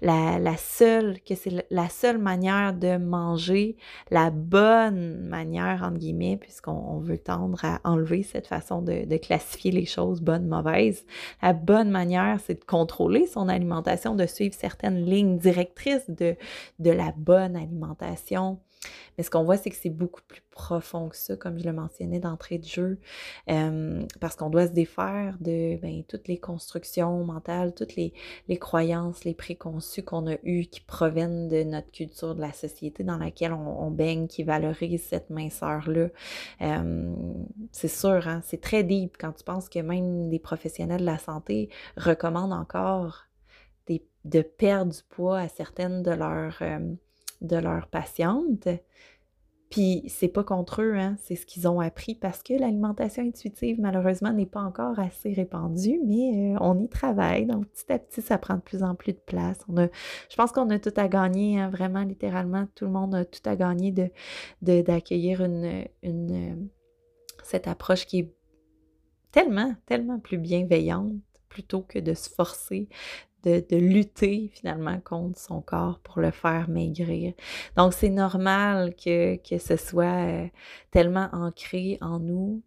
la, 0.00 0.56
seule, 0.56 1.20
que 1.20 1.34
c'est 1.34 1.66
la 1.70 1.88
seule 1.88 2.18
manière 2.18 2.72
de 2.74 2.96
manger, 2.96 3.76
la 4.10 4.30
bonne 4.30 5.20
manière, 5.28 5.82
entre 5.82 5.98
guillemets, 5.98 6.36
puisqu'on 6.36 6.98
veut 6.98 7.18
tendre 7.18 7.64
à 7.64 7.80
enlever 7.84 8.22
cette 8.22 8.46
façon 8.46 8.82
de, 8.82 9.16
classifier 9.16 9.70
les 9.70 9.86
choses 9.86 10.20
bonnes, 10.20 10.48
mauvaises. 10.48 11.04
La 11.40 11.52
bonne 11.52 11.90
manière, 11.90 12.40
c'est 12.44 12.60
de 12.60 12.64
contrôler 12.64 13.26
son 13.26 13.48
alimentation, 13.48 14.14
de 14.14 14.26
suivre 14.26 14.54
certaines 14.54 15.04
lignes 15.04 15.38
directrices 15.38 16.10
de, 16.10 16.36
de 16.78 16.90
la 16.90 17.12
bonne 17.16 17.56
alimentation. 17.56 18.58
Mais 19.16 19.24
ce 19.24 19.30
qu'on 19.30 19.44
voit, 19.44 19.56
c'est 19.56 19.70
que 19.70 19.76
c'est 19.76 19.90
beaucoup 19.90 20.20
plus 20.26 20.42
profond 20.50 21.08
que 21.08 21.16
ça, 21.16 21.36
comme 21.36 21.58
je 21.58 21.64
le 21.64 21.72
mentionnais 21.72 22.20
d'entrée 22.20 22.58
de 22.58 22.64
jeu, 22.64 22.98
parce 24.20 24.36
qu'on 24.36 24.50
doit 24.50 24.66
se 24.66 24.72
défaire 24.72 25.36
de 25.40 25.76
ben, 25.80 26.02
toutes 26.08 26.28
les 26.28 26.38
constructions 26.38 27.24
mentales, 27.24 27.74
toutes 27.74 27.96
les, 27.96 28.12
croyances, 28.58 29.24
les 29.24 29.34
préconçus 29.34 30.02
qu'on 30.02 30.26
a 30.28 30.36
eus 30.44 30.66
qui 30.66 30.80
proviennent 30.80 31.48
de 31.48 31.62
notre 31.64 31.90
culture, 31.90 32.34
de 32.34 32.40
la 32.40 32.52
société 32.52 33.04
dans 33.04 33.18
laquelle 33.18 33.52
on, 33.52 33.90
baigne, 33.90 34.26
qui 34.26 34.42
valorise 34.42 35.02
cette 35.02 35.30
minceur-là. 35.30 36.08
c'est 37.72 37.88
sûr, 37.88 38.28
hein, 38.28 38.40
c'est 38.44 38.60
très 38.60 38.84
deep 38.84 39.16
quand 39.18 39.32
tu 39.32 39.44
penses 39.44 39.68
que 39.68 39.80
même 39.80 40.28
des 40.28 40.38
professionnels 40.38 41.00
de 41.00 41.06
la 41.06 41.18
santé 41.18 41.68
recommandent 41.96 42.52
encore 42.52 43.24
de 44.24 44.42
perdre 44.42 44.92
du 44.92 45.02
poids 45.08 45.38
à 45.38 45.48
certaines 45.48 46.02
de 46.02 46.10
leurs 46.10 46.62
de 47.40 47.56
leurs 47.56 47.88
patientes. 47.88 48.68
Puis 49.70 50.04
c'est 50.06 50.28
pas 50.28 50.44
contre 50.44 50.82
eux, 50.82 50.94
hein, 50.94 51.16
c'est 51.18 51.34
ce 51.34 51.46
qu'ils 51.46 51.66
ont 51.66 51.80
appris 51.80 52.14
parce 52.14 52.44
que 52.44 52.54
l'alimentation 52.54 53.24
intuitive, 53.24 53.80
malheureusement, 53.80 54.32
n'est 54.32 54.46
pas 54.46 54.60
encore 54.60 55.00
assez 55.00 55.32
répandue, 55.32 56.00
mais 56.06 56.54
euh, 56.54 56.58
on 56.60 56.78
y 56.78 56.88
travaille. 56.88 57.46
Donc 57.46 57.66
petit 57.66 57.92
à 57.92 57.98
petit, 57.98 58.22
ça 58.22 58.38
prend 58.38 58.54
de 58.54 58.60
plus 58.60 58.84
en 58.84 58.94
plus 58.94 59.14
de 59.14 59.18
place. 59.18 59.58
Je 59.68 60.36
pense 60.36 60.52
qu'on 60.52 60.70
a 60.70 60.78
tout 60.78 60.92
à 60.96 61.08
gagner, 61.08 61.58
hein, 61.58 61.70
vraiment, 61.70 62.02
littéralement, 62.02 62.68
tout 62.76 62.84
le 62.84 62.92
monde 62.92 63.16
a 63.16 63.24
tout 63.24 63.42
à 63.46 63.56
gagner 63.56 63.92
d'accueillir 64.62 65.44
cette 67.42 67.66
approche 67.66 68.06
qui 68.06 68.20
est 68.20 68.34
tellement, 69.32 69.74
tellement 69.86 70.20
plus 70.20 70.38
bienveillante 70.38 71.14
plutôt 71.54 71.82
que 71.82 72.00
de 72.00 72.12
se 72.12 72.28
forcer 72.28 72.88
de, 73.44 73.76
lutter 73.76 74.50
finalement 74.54 74.98
contre 75.00 75.38
son 75.38 75.60
corps 75.60 75.98
pour 76.00 76.20
le 76.20 76.30
faire 76.30 76.68
maigrir. 76.68 77.34
Donc 77.76 77.92
c'est 77.92 78.10
normal 78.10 78.94
que, 78.96 79.36
que 79.36 79.58
ce 79.58 79.76
soit 79.76 80.26
euh, 80.26 80.46
tellement 80.90 81.28
ancré 81.32 81.98
en 82.00 82.18
nous. 82.18 82.62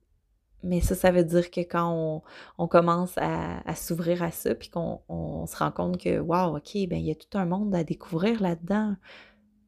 Mais 0.63 0.81
ça, 0.81 0.95
ça 0.95 1.11
veut 1.11 1.23
dire 1.23 1.51
que 1.51 1.61
quand 1.61 2.21
on, 2.57 2.67
commence 2.67 3.17
à, 3.17 3.61
à 3.69 3.75
s'ouvrir 3.75 4.23
à 4.23 4.31
ça, 4.31 4.55
puis 4.55 4.69
qu'on 4.69 5.45
se 5.47 5.55
rend 5.55 5.71
compte 5.71 5.97
que, 5.99 6.19
wow, 6.19 6.57
OK, 6.57 6.73
ben 6.89 6.97
il 6.97 7.05
y 7.05 7.11
a 7.11 7.15
tout 7.15 7.37
un 7.37 7.45
monde 7.45 7.73
à 7.75 7.83
découvrir 7.83 8.41
là-dedans 8.41 8.95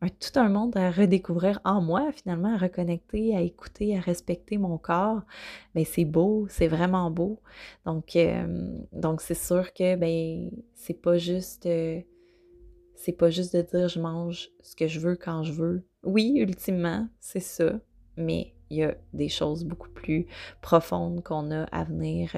tout 0.07 0.39
un 0.39 0.47
monde 0.47 0.77
à 0.77 0.91
redécouvrir 0.91 1.59
en 1.65 1.81
moi, 1.81 2.11
finalement, 2.13 2.53
à 2.53 2.57
reconnecter, 2.57 3.35
à 3.35 3.41
écouter, 3.41 3.97
à 3.97 3.99
respecter 3.99 4.57
mon 4.57 4.77
corps. 4.77 5.21
Mais 5.75 5.83
c'est 5.83 6.05
beau, 6.05 6.47
c'est 6.49 6.67
vraiment 6.67 7.11
beau. 7.11 7.41
Donc, 7.85 8.17
donc 8.93 9.21
c'est 9.21 9.33
sûr 9.33 9.73
que 9.73 9.95
ben 9.95 10.49
c'est 10.73 11.01
pas 11.01 11.17
juste 11.17 11.65
euh, 11.65 11.99
c'est 12.95 13.13
pas 13.13 13.29
juste 13.29 13.55
de 13.55 13.61
dire 13.61 13.87
je 13.87 13.99
mange 13.99 14.49
ce 14.61 14.75
que 14.75 14.87
je 14.87 14.99
veux 14.99 15.15
quand 15.15 15.43
je 15.43 15.53
veux. 15.53 15.83
Oui, 16.03 16.33
ultimement, 16.37 17.07
c'est 17.19 17.39
ça, 17.39 17.79
mais 18.15 18.53
il 18.69 18.77
y 18.77 18.83
a 18.83 18.95
des 19.13 19.29
choses 19.29 19.63
beaucoup 19.63 19.89
plus 19.89 20.27
profondes 20.61 21.23
qu'on 21.23 21.51
a 21.51 21.63
à 21.63 21.83
venir 21.83 22.31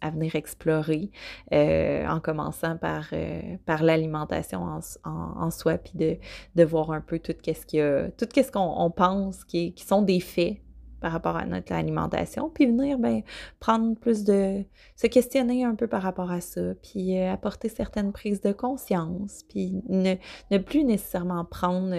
à 0.00 0.10
venir 0.10 0.34
explorer 0.36 1.10
euh, 1.52 2.06
en 2.06 2.20
commençant 2.20 2.76
par, 2.76 3.08
euh, 3.12 3.56
par 3.66 3.82
l'alimentation 3.82 4.80
en, 5.04 5.50
soi, 5.50 5.78
puis 5.78 5.92
de, 5.94 6.16
de, 6.54 6.64
voir 6.64 6.90
un 6.92 7.00
peu 7.00 7.18
tout 7.18 7.32
ce 7.44 7.66
qu'il 7.66 7.78
y 7.78 7.82
a, 7.82 8.10
tout 8.10 8.26
ce 8.34 8.50
qu'on 8.50 8.90
pense 8.90 9.44
qui, 9.44 9.72
qui 9.74 9.84
sont 9.84 10.02
des 10.02 10.20
faits 10.20 10.58
par 11.00 11.12
rapport 11.12 11.36
à 11.36 11.46
notre 11.46 11.72
alimentation, 11.72 12.50
puis 12.50 12.66
venir 12.66 12.98
ben, 12.98 13.22
prendre 13.60 13.96
plus 13.96 14.24
de... 14.24 14.64
se 14.96 15.06
questionner 15.06 15.64
un 15.64 15.76
peu 15.76 15.86
par 15.86 16.02
rapport 16.02 16.32
à 16.32 16.40
ça, 16.40 16.74
puis 16.82 17.16
euh, 17.16 17.32
apporter 17.32 17.68
certaines 17.68 18.12
prises 18.12 18.40
de 18.40 18.52
conscience, 18.52 19.44
puis 19.48 19.80
ne, 19.88 20.16
ne 20.50 20.58
plus 20.58 20.84
nécessairement 20.84 21.44
prendre 21.44 21.94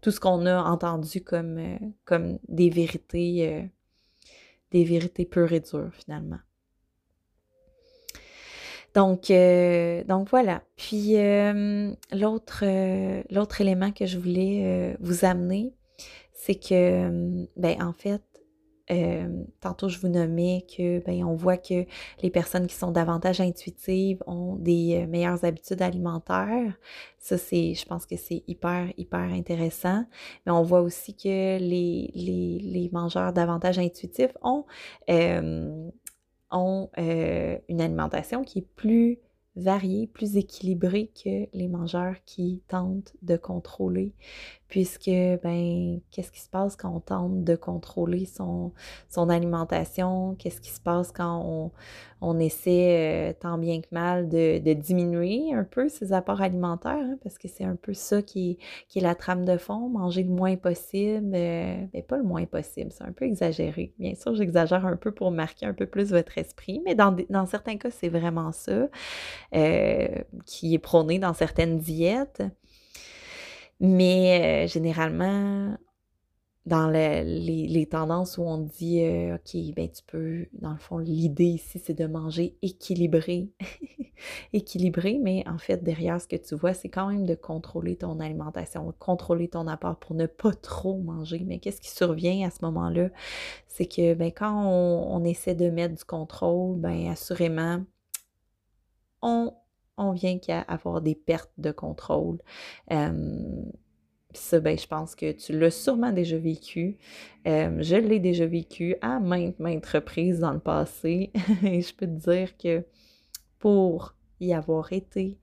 tout 0.00 0.12
ce 0.12 0.20
qu'on 0.20 0.46
a 0.46 0.62
entendu 0.62 1.20
comme, 1.20 1.60
comme 2.04 2.38
des 2.46 2.70
vérités, 2.70 3.68
des 4.70 4.84
vérités 4.84 5.24
pures 5.24 5.52
et 5.52 5.60
dures 5.60 5.92
finalement. 5.92 6.38
Donc, 8.94 9.32
donc 10.08 10.28
voilà. 10.30 10.62
Puis 10.76 11.14
l'autre, 12.12 12.64
l'autre 13.30 13.60
élément 13.60 13.92
que 13.92 14.06
je 14.06 14.18
voulais 14.18 14.96
vous 15.00 15.24
amener, 15.24 15.74
c'est 16.32 16.54
que, 16.56 17.46
ben 17.56 17.82
en 17.82 17.92
fait, 17.92 18.22
tantôt, 19.60 19.90
je 19.90 19.98
vous 19.98 20.08
nommais 20.08 20.64
que, 20.74 21.04
ben, 21.04 21.22
on 21.24 21.34
voit 21.34 21.58
que 21.58 21.84
les 22.22 22.30
personnes 22.30 22.66
qui 22.66 22.74
sont 22.74 22.90
davantage 22.90 23.38
intuitives 23.40 24.22
ont 24.26 24.56
des 24.56 25.06
meilleures 25.06 25.44
habitudes 25.44 25.82
alimentaires. 25.82 26.72
Ça, 27.18 27.36
je 27.36 27.84
pense 27.84 28.06
que 28.06 28.16
c'est 28.16 28.44
hyper, 28.46 28.88
hyper 28.96 29.20
intéressant. 29.20 30.06
Mais 30.46 30.52
on 30.52 30.62
voit 30.62 30.80
aussi 30.80 31.14
que 31.14 31.58
les 31.58 32.90
mangeurs 32.92 33.34
davantage 33.34 33.78
intuitifs 33.78 34.36
ont, 34.42 34.64
ont 36.50 36.90
une 36.96 37.80
alimentation 37.80 38.44
qui 38.44 38.60
est 38.60 38.68
plus 38.76 39.18
variée, 39.56 40.06
plus 40.06 40.36
équilibrée 40.36 41.10
que 41.22 41.48
les 41.52 41.68
mangeurs 41.68 42.16
qui 42.24 42.62
tentent 42.68 43.14
de 43.22 43.36
contrôler 43.36 44.12
puisque, 44.68 45.10
ben, 45.42 46.00
qu'est-ce 46.10 46.30
qui 46.30 46.40
se 46.40 46.48
passe 46.50 46.76
quand 46.76 46.94
on 46.94 47.00
tente 47.00 47.42
de 47.42 47.56
contrôler 47.56 48.26
son, 48.26 48.72
son 49.08 49.30
alimentation? 49.30 50.36
Qu'est-ce 50.38 50.60
qui 50.60 50.70
se 50.70 50.80
passe 50.80 51.10
quand 51.10 51.42
on, 51.44 51.70
on 52.20 52.38
essaie 52.38 53.30
euh, 53.30 53.32
tant 53.38 53.56
bien 53.56 53.80
que 53.80 53.86
mal 53.92 54.28
de, 54.28 54.58
de, 54.58 54.74
diminuer 54.74 55.54
un 55.54 55.64
peu 55.64 55.88
ses 55.88 56.12
apports 56.12 56.42
alimentaires? 56.42 56.96
Hein? 56.98 57.16
parce 57.22 57.38
que 57.38 57.48
c'est 57.48 57.64
un 57.64 57.76
peu 57.76 57.94
ça 57.94 58.20
qui, 58.22 58.58
qui, 58.88 58.98
est 58.98 59.02
la 59.02 59.14
trame 59.14 59.44
de 59.44 59.56
fond, 59.56 59.88
manger 59.88 60.22
le 60.22 60.30
moins 60.30 60.56
possible, 60.56 61.32
euh, 61.34 61.76
ben, 61.92 62.02
pas 62.02 62.18
le 62.18 62.24
moins 62.24 62.44
possible, 62.44 62.92
c'est 62.92 63.04
un 63.04 63.12
peu 63.12 63.24
exagéré. 63.24 63.94
Bien 63.98 64.14
sûr, 64.14 64.34
j'exagère 64.34 64.84
un 64.84 64.96
peu 64.96 65.12
pour 65.12 65.30
marquer 65.30 65.66
un 65.66 65.74
peu 65.74 65.86
plus 65.86 66.10
votre 66.10 66.36
esprit, 66.36 66.82
mais 66.84 66.94
dans, 66.94 67.16
dans 67.30 67.46
certains 67.46 67.78
cas, 67.78 67.90
c'est 67.90 68.10
vraiment 68.10 68.52
ça 68.52 68.88
euh, 69.54 70.08
qui 70.44 70.74
est 70.74 70.78
prôné 70.78 71.18
dans 71.18 71.32
certaines 71.32 71.78
diètes. 71.78 72.42
Mais 73.80 74.64
euh, 74.64 74.68
généralement, 74.68 75.76
dans 76.68 76.88
les, 76.90 77.88
tendances 77.90 78.36
où 78.38 78.42
on 78.42 78.58
dit, 78.58 79.02
euh, 79.02 79.36
OK, 79.36 79.74
ben 79.74 79.88
tu 79.90 80.02
peux, 80.06 80.46
dans 80.52 80.72
le 80.72 80.78
fond, 80.78 80.98
l'idée 80.98 81.46
ici, 81.46 81.80
c'est 81.82 81.94
de 81.94 82.06
manger 82.06 82.56
équilibré. 82.60 83.48
équilibré, 84.52 85.18
mais 85.22 85.44
en 85.48 85.58
fait, 85.58 85.82
derrière 85.82 86.20
ce 86.20 86.28
que 86.28 86.36
tu 86.36 86.54
vois, 86.56 86.74
c'est 86.74 86.88
quand 86.88 87.08
même 87.08 87.24
de 87.24 87.34
contrôler 87.34 87.96
ton 87.96 88.20
alimentation, 88.20 88.92
contrôler 88.98 89.48
ton 89.48 89.66
apport 89.66 89.96
pour 89.96 90.14
ne 90.14 90.26
pas 90.26 90.52
trop 90.52 90.98
manger. 90.98 91.42
Mais 91.46 91.58
qu'est-ce 91.58 91.80
qui 91.80 91.90
survient 91.90 92.46
à 92.46 92.50
ce 92.50 92.58
moment-là? 92.62 93.08
C'est 93.68 93.86
que 93.86 94.14
ben, 94.14 94.30
quand 94.30 94.52
on, 94.66 95.16
on 95.16 95.24
essaie 95.24 95.54
de 95.54 95.70
mettre 95.70 95.94
du 95.94 96.04
contrôle, 96.04 96.76
ben 96.78 97.08
assurément, 97.08 97.82
on 99.22 99.54
on 99.98 100.12
vient 100.12 100.38
qu'à 100.38 100.60
avoir 100.62 101.00
des 101.00 101.14
pertes 101.14 101.52
de 101.58 101.70
contrôle. 101.70 102.38
ça, 102.88 104.60
ben, 104.60 104.78
je 104.78 104.86
pense 104.86 105.14
que 105.14 105.32
tu 105.32 105.58
l'as 105.58 105.70
sûrement 105.70 106.12
déjà 106.12 106.38
vécu. 106.38 106.98
je 107.44 107.96
l'ai 107.96 108.20
déjà 108.20 108.46
vécu 108.46 108.96
à 109.00 109.20
maintes, 109.20 109.58
maintes 109.58 109.86
reprises 109.86 110.40
dans 110.40 110.52
le 110.52 110.60
passé. 110.60 111.32
Et 111.62 111.80
je 111.80 111.94
peux 111.94 112.06
te 112.06 112.30
dire 112.30 112.56
que 112.56 112.84
pour 113.58 114.14
y 114.40 114.54
avoir 114.54 114.92
été, 114.92 115.38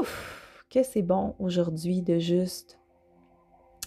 ouf, 0.00 0.64
que 0.70 0.82
c'est 0.82 1.02
bon 1.02 1.34
aujourd'hui 1.38 2.02
de 2.02 2.18
juste 2.18 2.78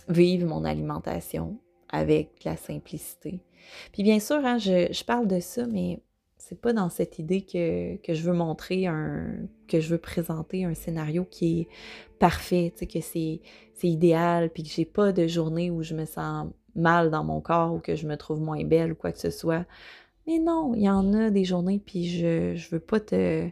vivre 0.07 0.47
mon 0.47 0.65
alimentation 0.65 1.59
avec 1.89 2.43
la 2.43 2.57
simplicité. 2.57 3.41
Puis 3.91 4.03
bien 4.03 4.19
sûr, 4.19 4.37
hein, 4.43 4.57
je, 4.57 4.91
je 4.91 5.03
parle 5.03 5.27
de 5.27 5.39
ça, 5.39 5.65
mais 5.67 6.01
c'est 6.41 6.59
pas 6.59 6.73
dans 6.73 6.89
cette 6.89 7.19
idée 7.19 7.41
que, 7.41 8.13
je 8.13 8.21
veux 8.23 8.33
montrer 8.33 8.87
un, 8.87 9.35
que 9.67 9.79
je 9.79 9.89
veux 9.89 9.99
présenter 9.99 10.65
un 10.65 10.73
scénario 10.73 11.23
qui 11.29 11.61
est 11.61 11.67
parfait, 12.19 12.73
que 12.91 12.99
c'est, 12.99 13.41
idéal, 13.83 14.49
puis 14.49 14.63
que 14.63 14.69
j'ai 14.69 14.85
pas 14.85 15.11
de 15.11 15.27
journée 15.27 15.71
où 15.71 15.81
je 15.83 15.93
me 15.93 16.05
sens 16.05 16.47
mal 16.75 17.09
dans 17.09 17.23
mon 17.23 17.41
corps 17.41 17.73
ou 17.73 17.79
que 17.79 17.95
je 17.95 18.07
me 18.07 18.15
trouve 18.15 18.41
moins 18.41 18.63
belle 18.63 18.93
ou 18.93 18.95
quoi 18.95 19.11
que 19.11 19.19
ce 19.19 19.29
soit. 19.29 19.65
Mais 20.27 20.39
non, 20.39 20.73
il 20.75 20.83
y 20.83 20.89
en 20.89 21.13
a 21.13 21.29
des 21.29 21.45
journées, 21.45 21.81
puis 21.83 22.07
je, 22.09 22.55
je 22.55 22.69
veux 22.69 22.79
pas 22.79 22.99
te, 22.99 23.47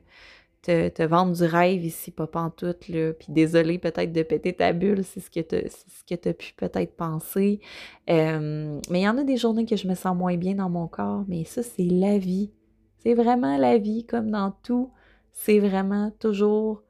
te, 0.62 1.04
vendre 1.04 1.34
du 1.34 1.44
rêve 1.44 1.86
ici, 1.86 2.12
pas 2.12 2.28
tout 2.56 2.66
là. 2.66 3.14
Puis 3.14 3.28
désolé 3.30 3.78
peut-être 3.78 4.12
de 4.12 4.24
péter 4.24 4.54
ta 4.54 4.74
bulle, 4.74 5.04
c'est 5.04 5.20
ce 5.20 5.30
que 5.30 6.16
tu 6.16 6.30
as 6.30 6.34
pu 6.34 6.54
peut-être 6.58 6.96
penser. 6.96 7.60
Euh, 8.10 8.80
mais 8.90 9.02
il 9.02 9.04
y 9.04 9.10
en 9.10 9.18
a 9.18 9.24
des 9.24 9.38
journées 9.38 9.66
que 9.66 9.76
je 9.76 9.88
me 9.88 9.96
sens 9.96 10.16
moins 10.18 10.38
bien 10.38 10.56
dans 10.56 10.70
mon 10.70 10.88
corps, 10.88 11.24
mais 11.28 11.44
ça, 11.44 11.64
c'est 11.64 11.86
la 11.86 12.18
vie. 12.18 12.52
C'est 13.00 13.14
vraiment 13.14 13.58
la 13.58 13.78
vie, 13.78 14.06
comme 14.06 14.32
dans 14.32 14.52
tout. 14.64 14.92
C'est 15.34 15.60
vraiment 15.60 16.12
toujours 16.20 16.84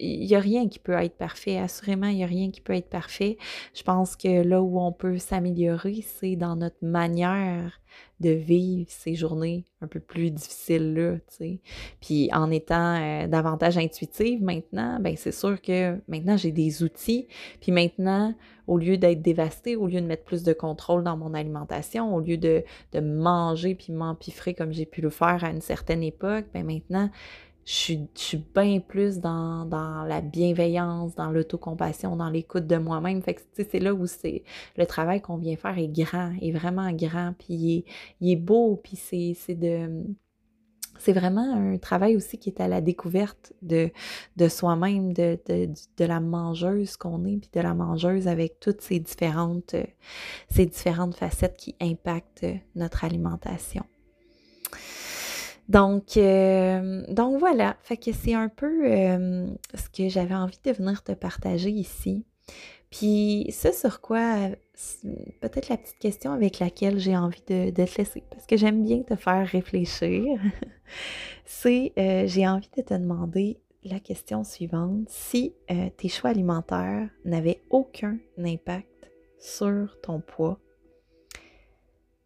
il 0.00 0.26
n'y 0.26 0.34
a 0.34 0.40
rien 0.40 0.68
qui 0.68 0.78
peut 0.78 0.92
être 0.92 1.16
parfait. 1.16 1.58
Assurément, 1.58 2.08
il 2.08 2.16
n'y 2.16 2.24
a 2.24 2.28
rien 2.28 2.50
qui 2.50 2.60
peut 2.60 2.74
être 2.74 2.88
parfait. 2.88 3.38
Je 3.74 3.82
pense 3.82 4.16
que 4.16 4.42
là 4.42 4.60
où 4.60 4.80
on 4.80 4.92
peut 4.92 5.18
s'améliorer, 5.18 6.02
c'est 6.02 6.36
dans 6.36 6.56
notre 6.56 6.82
manière 6.82 7.80
de 8.18 8.30
vivre 8.30 8.90
ces 8.90 9.14
journées 9.14 9.64
un 9.80 9.86
peu 9.86 10.00
plus 10.00 10.32
difficiles-là, 10.32 11.18
tu. 11.36 11.60
Puis 12.00 12.28
en 12.32 12.50
étant 12.50 12.96
euh, 12.96 13.28
davantage 13.28 13.78
intuitive 13.78 14.42
maintenant, 14.42 14.98
ben 15.00 15.14
c'est 15.16 15.32
sûr 15.32 15.60
que 15.60 16.00
maintenant 16.08 16.36
j'ai 16.36 16.50
des 16.50 16.82
outils. 16.82 17.28
Puis 17.60 17.70
maintenant, 17.70 18.34
au 18.66 18.78
lieu 18.78 18.96
d'être 18.96 19.22
dévastée, 19.22 19.76
au 19.76 19.86
lieu 19.86 20.00
de 20.00 20.06
mettre 20.06 20.24
plus 20.24 20.42
de 20.42 20.52
contrôle 20.52 21.04
dans 21.04 21.16
mon 21.16 21.34
alimentation, 21.34 22.14
au 22.14 22.20
lieu 22.20 22.36
de, 22.36 22.64
de 22.92 23.00
manger 23.00 23.74
puis 23.74 23.92
m'empiffrer 23.92 24.54
comme 24.54 24.72
j'ai 24.72 24.86
pu 24.86 25.00
le 25.00 25.10
faire 25.10 25.44
à 25.44 25.50
une 25.50 25.60
certaine 25.60 26.02
époque, 26.02 26.46
ben 26.52 26.64
maintenant, 26.64 27.10
je 27.64 27.96
suis, 28.14 28.44
bien 28.54 28.80
plus 28.80 29.20
dans, 29.20 29.66
la 30.06 30.20
bienveillance, 30.20 31.14
dans 31.14 31.30
l'autocompassion, 31.30 32.16
dans 32.16 32.28
l'écoute 32.28 32.66
de 32.66 32.76
moi-même. 32.76 33.22
Fait 33.22 33.34
que, 33.34 33.40
c'est 33.56 33.78
là 33.78 33.94
où 33.94 34.06
c'est 34.06 34.42
le 34.76 34.86
travail 34.86 35.22
qu'on 35.22 35.38
vient 35.38 35.56
faire 35.56 35.78
est 35.78 35.88
grand, 35.88 36.34
est 36.40 36.52
vraiment 36.52 36.90
grand, 36.92 37.32
puis 37.38 37.84
il 38.20 38.30
est, 38.30 38.36
beau, 38.36 38.80
puis 38.82 38.96
c'est 38.96 39.54
de... 39.54 40.04
C'est 40.96 41.12
vraiment 41.12 41.54
un 41.54 41.76
travail 41.76 42.14
aussi 42.14 42.38
qui 42.38 42.50
est 42.50 42.60
à 42.60 42.68
la 42.68 42.80
découverte 42.80 43.52
de, 43.62 43.90
soi-même, 44.48 45.12
de, 45.12 45.38
de, 45.46 46.04
la 46.04 46.20
mangeuse 46.20 46.96
qu'on 46.96 47.24
est, 47.24 47.38
puis 47.38 47.50
de 47.52 47.60
la 47.60 47.74
mangeuse 47.74 48.28
avec 48.28 48.60
toutes 48.60 48.80
ces 48.80 49.00
différentes, 49.00 49.74
ces 50.50 50.66
différentes 50.66 51.16
facettes 51.16 51.56
qui 51.56 51.74
impactent 51.80 52.46
notre 52.76 53.04
alimentation. 53.04 53.84
Donc, 55.68 56.16
euh, 56.16 57.02
donc 57.08 57.38
voilà, 57.38 57.76
c'est 57.82 58.34
un 58.34 58.48
peu 58.48 58.84
euh, 58.84 59.46
ce 59.74 59.88
que 59.88 60.08
j'avais 60.08 60.34
envie 60.34 60.58
de 60.62 60.72
venir 60.72 61.02
te 61.02 61.12
partager 61.12 61.70
ici. 61.70 62.24
Puis 62.90 63.50
ce 63.50 63.72
sur 63.72 64.00
quoi, 64.00 64.50
peut-être 65.40 65.68
la 65.68 65.78
petite 65.78 65.98
question 65.98 66.32
avec 66.32 66.58
laquelle 66.58 66.98
j'ai 66.98 67.16
envie 67.16 67.42
de, 67.48 67.70
te 67.70 67.80
laisser, 67.80 68.22
parce 68.30 68.46
que 68.46 68.56
j'aime 68.56 68.84
bien 68.84 69.02
te 69.02 69.16
faire 69.16 69.46
réfléchir, 69.48 70.38
c'est 71.44 71.92
euh, 71.98 72.24
j'ai 72.26 72.46
envie 72.46 72.68
de 72.76 72.82
te 72.82 72.94
demander 72.94 73.58
la 73.84 74.00
question 74.00 74.44
suivante. 74.44 75.08
Si 75.08 75.54
tes 75.96 76.08
choix 76.08 76.30
alimentaires 76.30 77.08
n'avaient 77.24 77.62
aucun 77.68 78.18
impact 78.38 79.10
sur 79.38 79.98
ton 80.02 80.20
poids, 80.20 80.58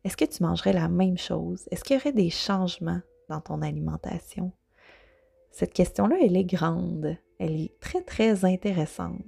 est-ce 0.05 0.17
que 0.17 0.25
tu 0.25 0.43
mangerais 0.43 0.73
la 0.73 0.89
même 0.89 1.19
chose? 1.19 1.67
Est-ce 1.71 1.83
qu'il 1.83 1.97
y 1.97 1.99
aurait 1.99 2.13
des 2.13 2.31
changements 2.31 3.01
dans 3.29 3.41
ton 3.41 3.63
alimentation? 3.63 4.53
Cette 5.51 5.73
question-là, 5.73 6.17
elle 6.23 6.37
est 6.37 6.45
grande. 6.45 7.17
Elle 7.39 7.61
est 7.61 7.81
très, 7.81 8.03
très 8.03 8.45
intéressante. 8.45 9.23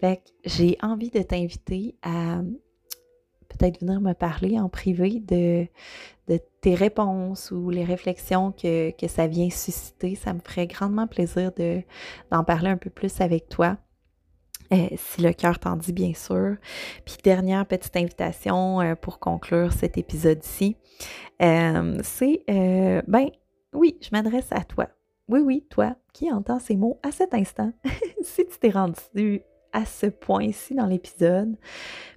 Fait 0.00 0.16
que 0.18 0.30
j'ai 0.44 0.76
envie 0.82 1.10
de 1.10 1.22
t'inviter 1.22 1.96
à 2.02 2.40
peut-être 3.48 3.80
venir 3.80 4.00
me 4.00 4.12
parler 4.12 4.58
en 4.58 4.68
privé 4.68 5.20
de, 5.20 5.66
de 6.28 6.40
tes 6.60 6.74
réponses 6.74 7.50
ou 7.50 7.70
les 7.70 7.84
réflexions 7.84 8.52
que, 8.52 8.90
que, 8.90 9.08
ça 9.08 9.26
vient 9.26 9.50
susciter. 9.50 10.14
Ça 10.14 10.34
me 10.34 10.40
ferait 10.40 10.66
grandement 10.66 11.06
plaisir 11.06 11.52
de, 11.56 11.82
d'en 12.30 12.44
parler 12.44 12.68
un 12.68 12.76
peu 12.76 12.90
plus 12.90 13.20
avec 13.20 13.48
toi. 13.48 13.78
Euh, 14.72 14.88
si 14.96 15.22
le 15.22 15.32
cœur 15.32 15.58
t'en 15.58 15.76
dit, 15.76 15.92
bien 15.92 16.12
sûr. 16.14 16.56
Puis 17.04 17.16
dernière 17.22 17.66
petite 17.66 17.96
invitation 17.96 18.80
euh, 18.80 18.94
pour 18.94 19.20
conclure 19.20 19.72
cet 19.72 19.96
épisode-ci, 19.96 20.76
euh, 21.42 21.98
c'est, 22.02 22.44
ben 23.06 23.28
oui, 23.72 23.98
je 24.00 24.08
m'adresse 24.12 24.48
à 24.50 24.64
toi. 24.64 24.88
Oui, 25.28 25.40
oui, 25.40 25.66
toi 25.68 25.96
qui 26.12 26.32
entends 26.32 26.58
ces 26.58 26.76
mots 26.76 26.98
à 27.02 27.10
cet 27.10 27.34
instant. 27.34 27.72
si 28.22 28.46
tu 28.46 28.58
t'es 28.58 28.70
rendu 28.70 29.42
à 29.72 29.84
ce 29.84 30.06
point-ci 30.06 30.74
dans 30.74 30.86
l'épisode, 30.86 31.56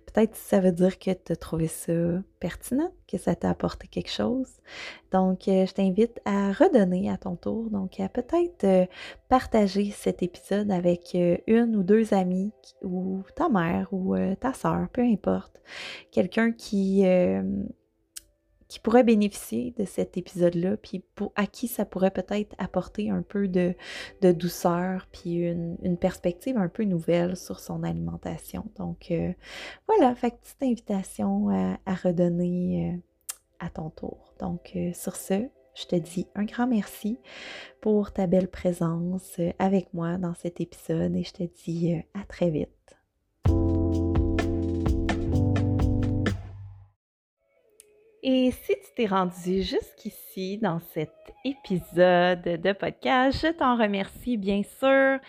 peut-être 0.05 0.35
ça 0.35 0.59
veut 0.59 0.71
dire 0.71 0.97
que 0.97 1.11
tu 1.11 1.33
as 1.33 1.35
trouvé 1.35 1.67
ça 1.67 1.91
pertinent, 2.39 2.91
que 3.07 3.17
ça 3.17 3.35
t'a 3.35 3.49
apporté 3.49 3.87
quelque 3.87 4.11
chose. 4.11 4.47
Donc, 5.11 5.47
euh, 5.47 5.65
je 5.65 5.73
t'invite 5.73 6.21
à 6.23 6.53
redonner 6.53 7.09
à 7.09 7.17
ton 7.17 7.35
tour, 7.35 7.69
donc 7.69 7.99
à 7.99 8.07
peut-être 8.07 8.63
euh, 8.63 8.85
partager 9.27 9.91
cet 9.91 10.23
épisode 10.23 10.71
avec 10.71 11.13
euh, 11.15 11.37
une 11.47 11.75
ou 11.75 11.83
deux 11.83 12.13
amies 12.13 12.53
ou 12.81 13.23
ta 13.35 13.49
mère 13.49 13.89
ou 13.91 14.15
ta 14.39 14.53
soeur, 14.53 14.87
peu 14.93 15.01
importe. 15.01 15.59
Quelqu'un 16.11 16.51
qui 16.53 17.03
qui 18.69 18.79
pourrait 18.79 19.03
bénéficier 19.03 19.73
de 19.77 19.83
cet 19.83 20.15
épisode-là, 20.15 20.77
puis 20.77 20.99
pour, 21.15 21.33
à 21.35 21.47
qui 21.47 21.67
ça 21.67 21.85
pourrait 21.85 22.11
peut-être 22.11 22.55
apporter 22.59 23.09
un 23.09 23.23
peu 23.23 23.47
de, 23.47 23.73
douceur, 24.21 25.07
puis 25.11 25.37
une, 25.37 25.97
perspective 25.99 26.55
un 26.55 26.69
peu 26.69 26.83
nouvelle 26.83 27.35
sur 27.35 27.59
son 27.59 27.83
alimentation. 27.83 28.65
Donc 28.77 29.07
euh, 29.09 29.33
voilà, 29.87 30.13
fait 30.13 30.39
petite 30.39 30.61
invitation 30.61 31.49
à, 31.49 31.95
redonner 31.95 32.93
euh, 32.93 32.97
à 33.59 33.69
ton 33.71 33.89
tour. 33.89 34.35
Donc 34.39 34.73
euh, 34.75 34.91
sur 34.93 35.15
ce, 35.15 35.49
je 35.73 35.85
te 35.87 35.95
dis 35.95 36.27
un 36.35 36.45
grand 36.45 36.67
merci 36.67 37.19
pour 37.81 38.13
ta 38.13 38.27
belle 38.27 38.49
présence 38.49 39.41
avec 39.57 39.91
moi 39.95 40.17
dans 40.17 40.35
cet 40.35 40.61
épisode 40.61 41.15
et 41.15 41.23
je 41.23 41.33
te 41.33 41.43
dis 41.43 41.95
à 42.13 42.23
très 42.27 42.51
vite. 42.51 42.98
Et 48.21 48.51
si 48.51 48.73
tu 48.73 48.93
t'es 48.95 49.05
rendu 49.05 49.61
jusqu'ici 49.61 50.57
dans 50.57 50.79
cet 50.93 51.13
épisode 51.45 52.41
de 52.41 52.73
podcast, 52.73 53.39
je 53.41 53.53
t'en 53.53 53.77
remercie 53.77 54.35
bien 54.35 54.61
sûr, 54.63 55.19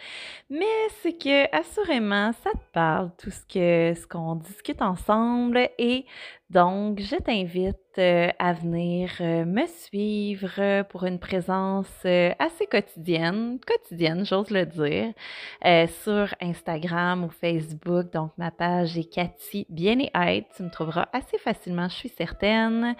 mais 0.48 0.88
c'est 1.00 1.12
que 1.12 1.56
assurément 1.56 2.32
ça 2.42 2.50
te 2.50 2.72
parle 2.72 3.12
tout 3.16 3.30
ce 3.30 3.42
que 3.42 4.00
ce 4.00 4.06
qu'on 4.08 4.34
discute 4.34 4.82
ensemble 4.82 5.70
et 5.78 6.04
donc, 6.50 6.98
je 6.98 7.14
t'invite 7.14 7.76
euh, 7.98 8.28
à 8.40 8.52
venir 8.54 9.08
euh, 9.20 9.44
me 9.44 9.66
suivre 9.66 10.82
pour 10.88 11.04
une 11.04 11.20
présence 11.20 11.86
euh, 12.04 12.32
assez 12.40 12.66
quotidienne, 12.66 13.60
quotidienne, 13.64 14.26
j'ose 14.26 14.50
le 14.50 14.66
dire, 14.66 15.12
sur 16.02 16.34
Instagram 16.40 17.22
ou 17.22 17.28
Facebook. 17.28 18.12
Donc, 18.12 18.32
ma 18.36 18.50
page 18.50 18.98
est 18.98 19.04
Cathy 19.04 19.64
Bien 19.68 20.00
et 20.00 20.10
Être. 20.12 20.48
Tu 20.56 20.64
me 20.64 20.70
trouveras 20.70 21.06
assez 21.12 21.38
facilement, 21.38 21.88
je 21.88 21.94
suis 21.94 22.08
certaine. 22.08 22.96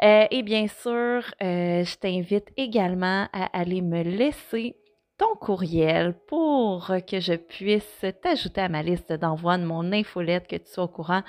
et 0.00 0.42
bien 0.42 0.66
sûr, 0.66 1.22
je 1.40 1.96
t'invite 1.96 2.48
également 2.56 3.28
à 3.34 3.50
aller 3.52 3.82
me 3.82 4.02
laisser 4.02 4.76
ton 5.18 5.34
courriel 5.34 6.14
pour 6.28 6.92
que 7.06 7.18
je 7.18 7.34
puisse 7.34 8.04
t'ajouter 8.22 8.60
à 8.60 8.68
ma 8.68 8.82
liste 8.82 9.12
d'envoi 9.12 9.58
de 9.58 9.64
mon 9.64 9.92
infolette, 9.92 10.46
que 10.46 10.56
tu 10.56 10.70
sois 10.70 10.84
au 10.84 10.88
courant 10.88 11.22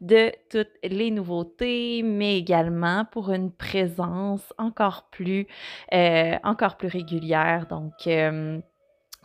de 0.00 0.32
toutes 0.50 0.72
les 0.82 1.12
nouveautés, 1.12 2.02
mais 2.02 2.36
également 2.36 3.04
pour 3.04 3.32
une 3.32 3.52
présence 3.52 4.52
encore 4.58 5.08
plus, 5.10 5.46
euh, 5.94 6.36
encore 6.42 6.76
plus 6.76 6.88
régulière. 6.88 7.66
Donc, 7.70 7.92
euh, 8.08 8.58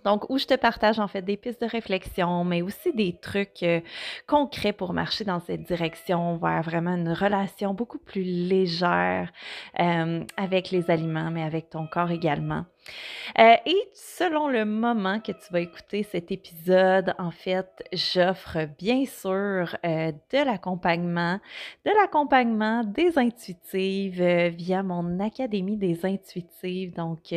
donc, 0.06 0.30
où 0.30 0.38
je 0.38 0.46
te 0.46 0.56
partage 0.56 1.00
en 1.00 1.08
fait 1.08 1.22
des 1.22 1.38
pistes 1.38 1.62
de 1.62 1.68
réflexion, 1.68 2.44
mais 2.44 2.62
aussi 2.62 2.94
des 2.94 3.18
trucs 3.20 3.64
euh, 3.64 3.82
concrets 4.28 4.74
pour 4.74 4.94
marcher 4.94 5.24
dans 5.24 5.40
cette 5.40 5.64
direction 5.64 6.38
vers 6.38 6.62
vraiment 6.62 6.96
une 6.96 7.12
relation 7.12 7.74
beaucoup 7.74 8.00
plus 8.00 8.24
légère 8.24 9.32
avec 9.76 10.72
les 10.72 10.90
aliments, 10.90 11.32
mais 11.32 11.44
avec 11.44 11.70
ton 11.70 11.88
corps 11.88 12.12
également. 12.12 12.66
Euh, 13.40 13.56
et 13.66 13.90
selon 13.94 14.48
le 14.48 14.66
moment 14.66 15.20
que 15.20 15.32
tu 15.32 15.52
vas 15.52 15.62
écouter 15.62 16.04
cet 16.04 16.32
épisode, 16.32 17.14
en 17.18 17.32
fait, 17.32 17.84
j'offre 17.94 18.66
bien 18.78 19.06
sûr 19.06 19.78
euh, 19.86 20.12
de 20.12 20.46
l'accompagnement, 20.46 21.40
de 21.86 21.92
l'accompagnement 22.02 22.84
des 22.84 23.18
intuitives 23.18 24.22
euh, 24.22 24.50
via 24.50 24.84
mon 24.84 25.20
Académie 25.20 25.78
des 25.78 26.06
intuitives. 26.06 26.94
Donc, 26.96 27.34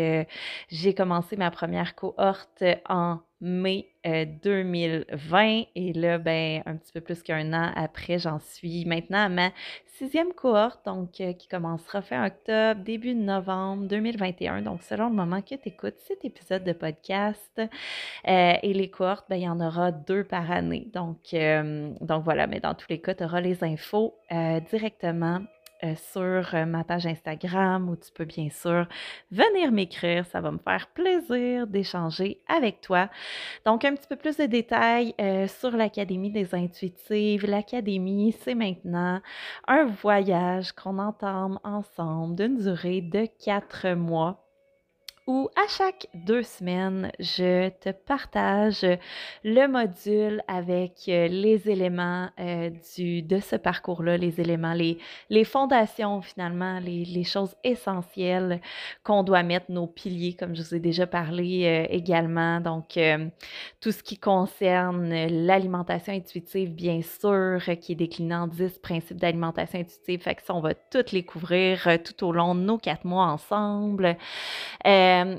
j'ai 0.69 0.95
commencé 0.95 1.37
ma 1.37 1.51
première 1.51 1.95
cohorte 1.95 2.65
en 2.89 3.19
mai 3.45 3.87
2020 4.05 5.65
et 5.75 5.93
là, 5.93 6.19
ben, 6.19 6.63
un 6.67 6.77
petit 6.77 6.93
peu 6.93 7.01
plus 7.01 7.23
qu'un 7.23 7.53
an 7.53 7.73
après, 7.75 8.19
j'en 8.19 8.39
suis 8.39 8.85
maintenant 8.85 9.25
à 9.25 9.29
ma 9.29 9.51
sixième 9.99 10.33
cohorte, 10.33 10.85
donc 10.85 11.21
euh, 11.21 11.33
qui 11.33 11.49
commencera 11.49 12.03
fin 12.03 12.27
octobre, 12.27 12.81
début 12.83 13.15
novembre 13.15 13.87
2021. 13.87 14.63
Donc, 14.63 14.83
selon 14.83 15.09
le 15.09 15.15
moment 15.15 15.41
que 15.41 15.55
tu 15.55 15.69
écoutes 15.69 15.95
cet 15.99 16.25
épisode 16.25 16.65
de 16.65 16.73
podcast. 16.73 17.61
Euh, 18.29 18.55
et 18.63 18.75
les 18.75 18.91
cohortes, 18.91 19.27
ben, 19.29 19.37
il 19.37 19.43
y 19.43 19.49
en 19.49 19.61
aura 19.61 19.93
deux 19.93 20.25
par 20.25 20.51
année. 20.51 20.89
Donc, 20.93 21.19
euh, 21.33 21.91
donc 22.01 22.25
voilà, 22.25 22.47
mais 22.47 22.61
dans 22.61 22.75
tous 22.75 22.87
les 22.91 23.01
cas, 23.01 23.15
tu 23.15 23.25
auras 23.25 23.41
les 23.41 23.63
infos 23.63 24.15
directement 24.71 25.37
euh, 25.37 25.54
sur 25.97 26.55
euh, 26.55 26.65
ma 26.67 26.85
page 26.85 27.07
Instagram 27.07 27.89
où 27.89 27.97
tu 27.97 28.11
peux 28.13 28.25
bien 28.25 28.49
sûr 28.51 28.87
venir 29.31 29.73
m'écrire. 29.73 30.25
Ça 30.27 30.41
va 30.41 30.51
me 30.51 30.59
faire 30.59 30.87
plaisir 30.89 31.67
d'échanger 31.67 32.41
avec 32.49 32.81
toi. 32.81 33.09
Donc, 33.65 33.85
un 33.85 33.95
petit 33.95 34.09
peu 34.09 34.17
plus 34.17 34.37
de 34.37 34.47
détails 34.47 35.15
euh, 35.21 35.47
sur 35.47 35.71
l'Académie 35.71 36.31
des 36.31 36.55
intuitives. 36.55 37.47
L'Académie, 37.47 38.35
c'est 38.41 38.55
maintenant 38.55 39.21
un 39.67 39.85
voyage 39.85 40.73
qu'on 40.73 40.99
entame 40.99 41.59
ensemble 41.65 42.37
d'une 42.37 42.57
durée 42.57 43.01
de 43.01 43.27
quatre 43.43 43.89
mois 43.95 44.44
où 45.27 45.49
à 45.57 45.67
chaque 45.69 46.07
deux 46.13 46.43
semaines, 46.43 47.11
je 47.19 47.71
te 47.71 47.91
partage 47.91 48.87
le 49.43 49.67
module 49.67 50.43
avec 50.49 50.93
euh, 51.09 51.29
les 51.29 51.71
éléments 51.71 52.29
euh, 52.39 52.71
du, 52.95 53.23
de 53.23 53.41
ce 53.41 53.57
parcours-là, 53.57 54.19
les 54.19 54.39
éléments, 54.41 54.75
les, 54.75 54.99
les 55.31 55.45
fondations 55.45 56.21
finalement, 56.21 56.79
les, 56.79 57.07
les 57.07 57.25
choses 57.25 57.57
essentielles 57.65 58.61
qu'on 59.03 59.23
doit 59.23 59.43
mettre, 59.43 59.71
nos 59.71 59.87
piliers, 59.87 60.35
comme 60.35 60.55
je 60.55 60.63
vous 60.63 60.75
ai 60.75 60.81
déjà 60.81 61.07
parlé 61.07 61.65
euh, 61.65 61.87
également. 61.89 62.61
Donc, 62.61 62.99
tout 63.81 63.93
ce 63.93 64.03
qui 64.03 64.19
concerne 64.19 65.09
l'alimentation 65.27 66.13
intuitive, 66.13 66.71
bien 66.75 67.01
sûr, 67.03 67.61
qui 67.81 67.93
est 67.93 67.97
décliné 67.97 68.35
en 68.35 68.47
10 68.47 68.79
principes 68.79 69.17
d'alimentation 69.17 69.81
intuitive. 69.81 70.21
Fait 70.21 70.35
que 70.35 70.43
ça, 70.43 70.55
on 70.55 70.61
va 70.61 70.75
toutes 70.75 71.13
les 71.13 71.25
couvrir 71.25 71.89
tout 72.05 72.27
au 72.27 72.33
long 72.33 72.55
de 72.55 72.61
nos 72.61 72.79
quatre 72.79 73.05
mois 73.05 73.27
ensemble. 73.27 74.17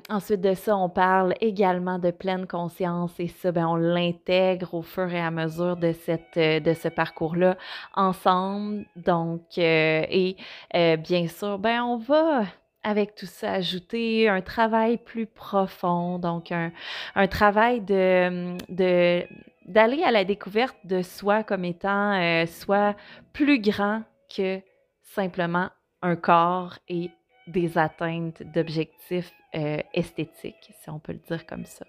Ensuite 0.10 0.42
de 0.42 0.54
ça, 0.54 0.76
on 0.76 0.90
parle 0.90 1.34
également 1.42 2.00
de 2.00 2.12
pleine 2.12 2.48
conscience 2.48 3.20
et 3.20 3.28
ça, 3.28 3.52
ben, 3.52 3.68
on 3.68 3.76
l'intègre 3.76 4.74
au 4.74 4.82
fur 4.82 5.12
et 5.12 5.22
à 5.22 5.32
mesure 5.32 5.78
de, 5.78 5.92
cette, 5.92 6.38
euh, 6.38 6.60
de 6.60 6.74
ce 6.74 6.88
parcours-là 6.88 7.58
ensemble. 7.96 8.86
Donc, 8.96 9.42
euh, 9.58 10.06
et 10.10 10.36
bien 10.74 11.28
sûr, 11.28 11.60
ben, 11.60 11.84
on 11.84 11.98
va 11.98 12.44
avec 12.84 13.16
tout 13.16 13.26
ça 13.26 13.54
ajouter 13.54 14.30
un 14.30 14.42
travail 14.42 14.98
plus 14.98 15.26
profond, 15.26 16.20
donc 16.20 16.52
un, 16.52 16.72
un 17.16 17.28
travail 17.28 17.82
de, 17.82 18.56
de 18.70 19.24
d'aller 19.66 20.04
à 20.04 20.12
la 20.12 20.24
découverte 20.24 20.78
de 20.84 21.02
soi 21.02 21.44
comme 21.44 21.66
étant 21.66 22.46
soit 22.46 22.96
plus 23.34 23.60
grand 23.60 24.04
que 24.30 24.62
simplement 25.02 25.70
un 26.04 26.16
corps 26.16 26.78
et 26.88 27.10
des 27.48 27.78
atteintes 27.78 28.44
d'objectifs 28.44 29.32
euh, 29.56 29.80
esthétiques, 29.94 30.72
si 30.82 30.90
on 30.90 31.00
peut 31.00 31.14
le 31.14 31.20
dire 31.20 31.46
comme 31.46 31.66
ça. 31.66 31.86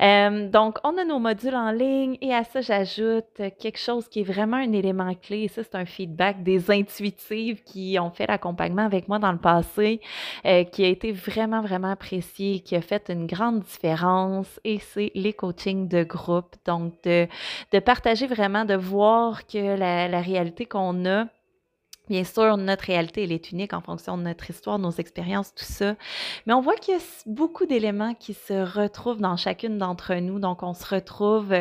Euh, 0.00 0.48
donc, 0.48 0.78
on 0.84 0.98
a 0.98 1.04
nos 1.04 1.18
modules 1.18 1.54
en 1.54 1.70
ligne 1.70 2.16
et 2.20 2.34
à 2.34 2.44
ça, 2.44 2.60
j'ajoute 2.60 3.40
quelque 3.58 3.78
chose 3.78 4.08
qui 4.08 4.20
est 4.20 4.24
vraiment 4.24 4.56
un 4.56 4.72
élément 4.72 5.14
clé. 5.14 5.42
Et 5.42 5.48
ça, 5.48 5.62
c'est 5.62 5.76
un 5.76 5.84
feedback 5.84 6.42
des 6.42 6.70
intuitives 6.70 7.62
qui 7.62 7.96
ont 8.00 8.10
fait 8.10 8.26
l'accompagnement 8.26 8.84
avec 8.84 9.08
moi 9.08 9.18
dans 9.18 9.32
le 9.32 9.38
passé, 9.38 10.00
euh, 10.46 10.64
qui 10.64 10.84
a 10.84 10.88
été 10.88 11.12
vraiment, 11.12 11.60
vraiment 11.60 11.90
apprécié, 11.92 12.60
qui 12.60 12.76
a 12.76 12.80
fait 12.80 13.08
une 13.08 13.26
grande 13.26 13.60
différence. 13.60 14.60
Et 14.64 14.78
c'est 14.80 15.12
les 15.14 15.32
coachings 15.32 15.88
de 15.88 16.02
groupe. 16.02 16.56
Donc, 16.66 16.94
de, 17.04 17.28
partager 17.80 18.26
vraiment, 18.26 18.64
de 18.64 18.74
voir 18.74 19.46
que 19.46 19.76
la 19.76 20.20
réalité 20.20 20.66
qu'on 20.66 21.04
a, 21.06 21.26
Bien 22.10 22.24
sûr, 22.24 22.58
notre 22.58 22.84
réalité, 22.84 23.24
elle 23.24 23.32
est 23.32 23.50
unique 23.50 23.72
en 23.72 23.80
fonction 23.80 24.18
de 24.18 24.24
notre 24.24 24.50
histoire, 24.50 24.78
nos 24.78 24.90
expériences, 24.90 25.54
tout 25.54 25.64
ça. 25.64 25.94
Mais 26.44 26.52
on 26.52 26.60
voit 26.60 26.76
qu'il 26.76 26.92
y 26.92 26.96
a 26.98 27.00
beaucoup 27.24 27.64
d'éléments 27.64 28.12
qui 28.12 28.34
se 28.34 28.52
retrouvent 28.52 29.22
dans 29.22 29.38
chacune 29.38 29.78
d'entre 29.78 30.14
nous. 30.16 30.38
Donc, 30.38 30.62
on 30.62 30.74
se 30.74 30.94
retrouve 30.94 31.54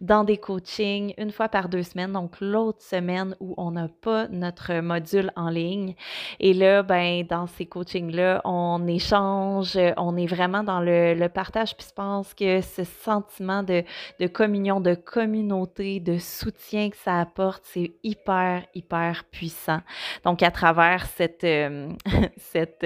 dans 0.00 0.22
des 0.22 0.36
coachings 0.36 1.14
une 1.18 1.32
fois 1.32 1.48
par 1.48 1.68
deux 1.68 1.82
semaines. 1.82 2.12
Donc, 2.12 2.36
l'autre 2.40 2.80
semaine 2.80 3.34
où 3.40 3.54
on 3.56 3.72
n'a 3.72 3.88
pas 3.88 4.28
notre 4.28 4.74
module 4.74 5.32
en 5.34 5.48
ligne. 5.48 5.96
Et 6.38 6.54
là, 6.54 6.84
ben, 6.84 7.26
dans 7.26 7.48
ces 7.48 7.66
coachings-là, 7.66 8.40
on 8.44 8.86
échange, 8.86 9.76
on 9.96 10.16
est 10.16 10.26
vraiment 10.26 10.62
dans 10.62 10.78
le, 10.80 11.26
partage. 11.26 11.76
Puis, 11.76 11.88
je 11.88 11.94
pense 11.94 12.34
que 12.34 12.60
ce 12.60 12.84
sentiment 12.84 13.64
de, 13.64 13.82
de 14.20 14.28
communion, 14.28 14.80
de 14.80 14.94
communauté, 14.94 15.98
de 15.98 16.18
soutien 16.18 16.88
que 16.88 16.96
ça 16.96 17.18
apporte, 17.18 17.64
c'est 17.64 17.94
hyper, 18.04 18.64
hyper 18.76 19.24
puissant. 19.24 19.71
Donc, 20.24 20.42
à 20.42 20.50
travers 20.50 21.06
cette, 21.06 21.46
cette, 22.36 22.84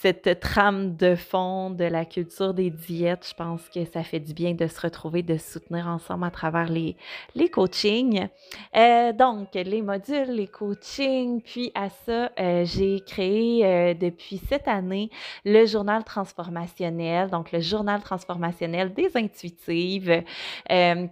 cette 0.00 0.38
trame 0.38 0.94
de 0.94 1.16
fond 1.16 1.70
de 1.70 1.82
la 1.82 2.04
culture 2.04 2.54
des 2.54 2.70
diètes, 2.70 3.26
je 3.28 3.34
pense 3.34 3.68
que 3.68 3.84
ça 3.84 4.04
fait 4.04 4.20
du 4.20 4.32
bien 4.32 4.54
de 4.54 4.68
se 4.68 4.80
retrouver, 4.80 5.24
de 5.24 5.36
se 5.36 5.54
soutenir 5.54 5.88
ensemble 5.88 6.24
à 6.24 6.30
travers 6.30 6.68
les, 6.68 6.96
les 7.34 7.48
coachings. 7.48 8.28
Euh, 8.76 9.12
donc, 9.12 9.54
les 9.54 9.82
modules, 9.82 10.30
les 10.30 10.46
coachings, 10.46 11.42
puis 11.42 11.72
à 11.74 11.88
ça, 11.88 12.30
euh, 12.38 12.64
j'ai 12.64 13.00
créé 13.00 13.66
euh, 13.66 13.94
depuis 13.94 14.40
cette 14.48 14.68
année 14.68 15.10
le 15.44 15.66
journal 15.66 16.04
transformationnel, 16.04 17.28
donc 17.28 17.50
le 17.50 17.58
journal 17.58 18.00
transformationnel 18.00 18.94
des 18.94 19.10
intuitives, 19.16 20.22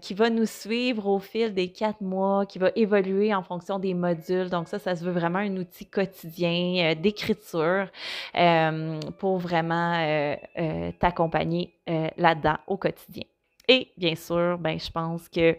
qui 0.01 0.15
va 0.15 0.31
nous 0.31 0.47
suivre 0.47 1.09
au 1.09 1.19
fil 1.19 1.53
des 1.55 1.73
quatre 1.73 2.03
mois, 2.03 2.47
qui 2.47 2.61
va 2.61 2.71
évoluer 2.77 3.35
en 3.35 3.43
fonction 3.43 3.81
des 3.81 3.95
modules. 3.95 4.49
Donc 4.49 4.66
ça, 4.67 4.79
ça 4.79 4.97
se 4.97 5.05
veut 5.05 5.13
vraiment 5.13 5.39
un 5.39 5.57
outil 5.57 5.87
quotidien 5.87 6.95
d'écriture. 6.95 7.89
Euh, 8.35 9.01
pour 9.19 9.39
vraiment 9.39 9.95
euh, 9.95 10.37
euh, 10.59 10.93
t'accompagner 10.99 11.73
là-dedans 12.17 12.57
au 12.67 12.77
quotidien. 12.77 13.25
Et 13.69 13.89
bien 13.97 14.15
sûr, 14.15 14.59
ben, 14.59 14.79
je 14.79 14.91
pense 14.91 15.29
que 15.29 15.57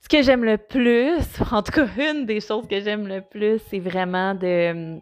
ce 0.00 0.08
que 0.08 0.22
j'aime 0.22 0.44
le 0.44 0.58
plus, 0.58 1.20
en 1.52 1.62
tout 1.62 1.72
cas 1.72 1.86
une 1.96 2.26
des 2.26 2.40
choses 2.40 2.66
que 2.66 2.80
j'aime 2.80 3.06
le 3.06 3.22
plus, 3.22 3.60
c'est 3.68 3.78
vraiment 3.78 4.34
de, 4.34 4.98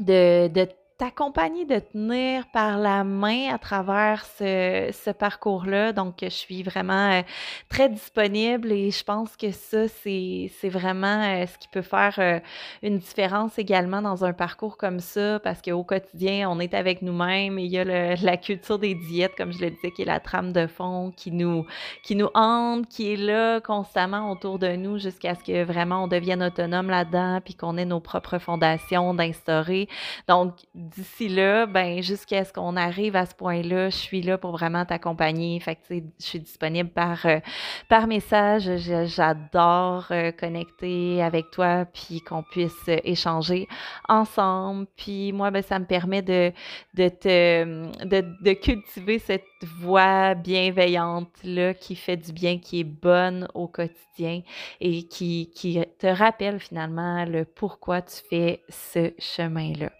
de, 0.00 0.48
de 0.48 0.68
t'accompagner, 0.98 1.64
de 1.64 1.78
tenir 1.78 2.44
par 2.48 2.76
la 2.76 3.04
main 3.04 3.54
à 3.54 3.58
travers 3.58 4.24
ce, 4.24 4.90
ce 4.92 5.10
parcours-là. 5.10 5.92
Donc, 5.92 6.16
je 6.20 6.28
suis 6.28 6.64
vraiment 6.64 7.12
euh, 7.12 7.22
très 7.68 7.88
disponible 7.88 8.72
et 8.72 8.90
je 8.90 9.04
pense 9.04 9.36
que 9.36 9.52
ça, 9.52 9.86
c'est, 9.86 10.50
vraiment 10.64 11.22
euh, 11.22 11.46
ce 11.46 11.56
qui 11.56 11.68
peut 11.68 11.82
faire 11.82 12.16
euh, 12.18 12.40
une 12.82 12.98
différence 12.98 13.60
également 13.60 14.02
dans 14.02 14.24
un 14.24 14.32
parcours 14.32 14.76
comme 14.76 14.98
ça 14.98 15.38
parce 15.38 15.62
qu'au 15.62 15.84
quotidien, 15.84 16.50
on 16.50 16.58
est 16.58 16.74
avec 16.74 17.00
nous-mêmes 17.00 17.60
et 17.60 17.64
il 17.64 17.70
y 17.70 17.78
a 17.78 17.84
la 18.16 18.36
culture 18.36 18.80
des 18.80 18.96
diètes, 18.96 19.36
comme 19.36 19.52
je 19.52 19.60
le 19.60 19.70
disais, 19.70 19.92
qui 19.92 20.02
est 20.02 20.06
la 20.06 20.18
trame 20.18 20.52
de 20.52 20.66
fond 20.66 21.12
qui 21.16 21.30
nous, 21.30 21.64
qui 22.02 22.16
nous 22.16 22.28
hante, 22.34 22.88
qui 22.88 23.12
est 23.12 23.16
là 23.16 23.60
constamment 23.60 24.32
autour 24.32 24.58
de 24.58 24.74
nous 24.74 24.98
jusqu'à 24.98 25.36
ce 25.36 25.44
que 25.44 25.62
vraiment 25.62 26.04
on 26.04 26.08
devienne 26.08 26.42
autonome 26.42 26.90
là-dedans 26.90 27.40
puis 27.44 27.54
qu'on 27.54 27.76
ait 27.76 27.84
nos 27.84 28.00
propres 28.00 28.38
fondations 28.38 29.14
d'instaurer. 29.14 29.88
Donc, 30.26 30.54
d'ici 30.88 31.28
là, 31.28 31.66
ben, 31.66 32.02
jusqu'à 32.02 32.44
ce 32.44 32.52
qu'on 32.52 32.76
arrive 32.76 33.16
à 33.16 33.26
ce 33.26 33.34
point-là, 33.34 33.90
je 33.90 33.96
suis 33.96 34.22
là 34.22 34.38
pour 34.38 34.52
vraiment 34.52 34.84
t'accompagner. 34.84 35.58
Fait 35.60 35.76
que, 35.76 35.80
je 35.90 36.02
suis 36.18 36.40
disponible 36.40 36.90
par, 36.90 37.24
euh, 37.26 37.40
par 37.88 38.06
message. 38.06 38.70
J'adore 39.06 40.06
euh, 40.10 40.32
connecter 40.32 41.22
avec 41.22 41.50
toi, 41.50 41.84
puis 41.84 42.20
qu'on 42.20 42.42
puisse 42.42 42.88
euh, 42.88 42.98
échanger 43.04 43.68
ensemble. 44.08 44.86
Puis 44.96 45.32
moi, 45.32 45.50
ben, 45.50 45.62
ça 45.62 45.78
me 45.78 45.86
permet 45.86 46.22
de, 46.22 46.52
de, 46.94 47.08
te, 47.08 48.04
de, 48.04 48.24
de 48.42 48.52
cultiver 48.52 49.18
cette 49.18 49.42
voix 49.80 50.34
bienveillante-là 50.34 51.74
qui 51.74 51.96
fait 51.96 52.16
du 52.16 52.32
bien, 52.32 52.58
qui 52.58 52.80
est 52.80 52.84
bonne 52.84 53.48
au 53.54 53.68
quotidien 53.68 54.42
et 54.80 55.04
qui, 55.04 55.50
qui 55.54 55.80
te 55.98 56.06
rappelle 56.06 56.60
finalement 56.60 57.24
le 57.24 57.44
pourquoi 57.44 58.02
tu 58.02 58.16
fais 58.28 58.62
ce 58.68 59.12
chemin-là. 59.18 59.90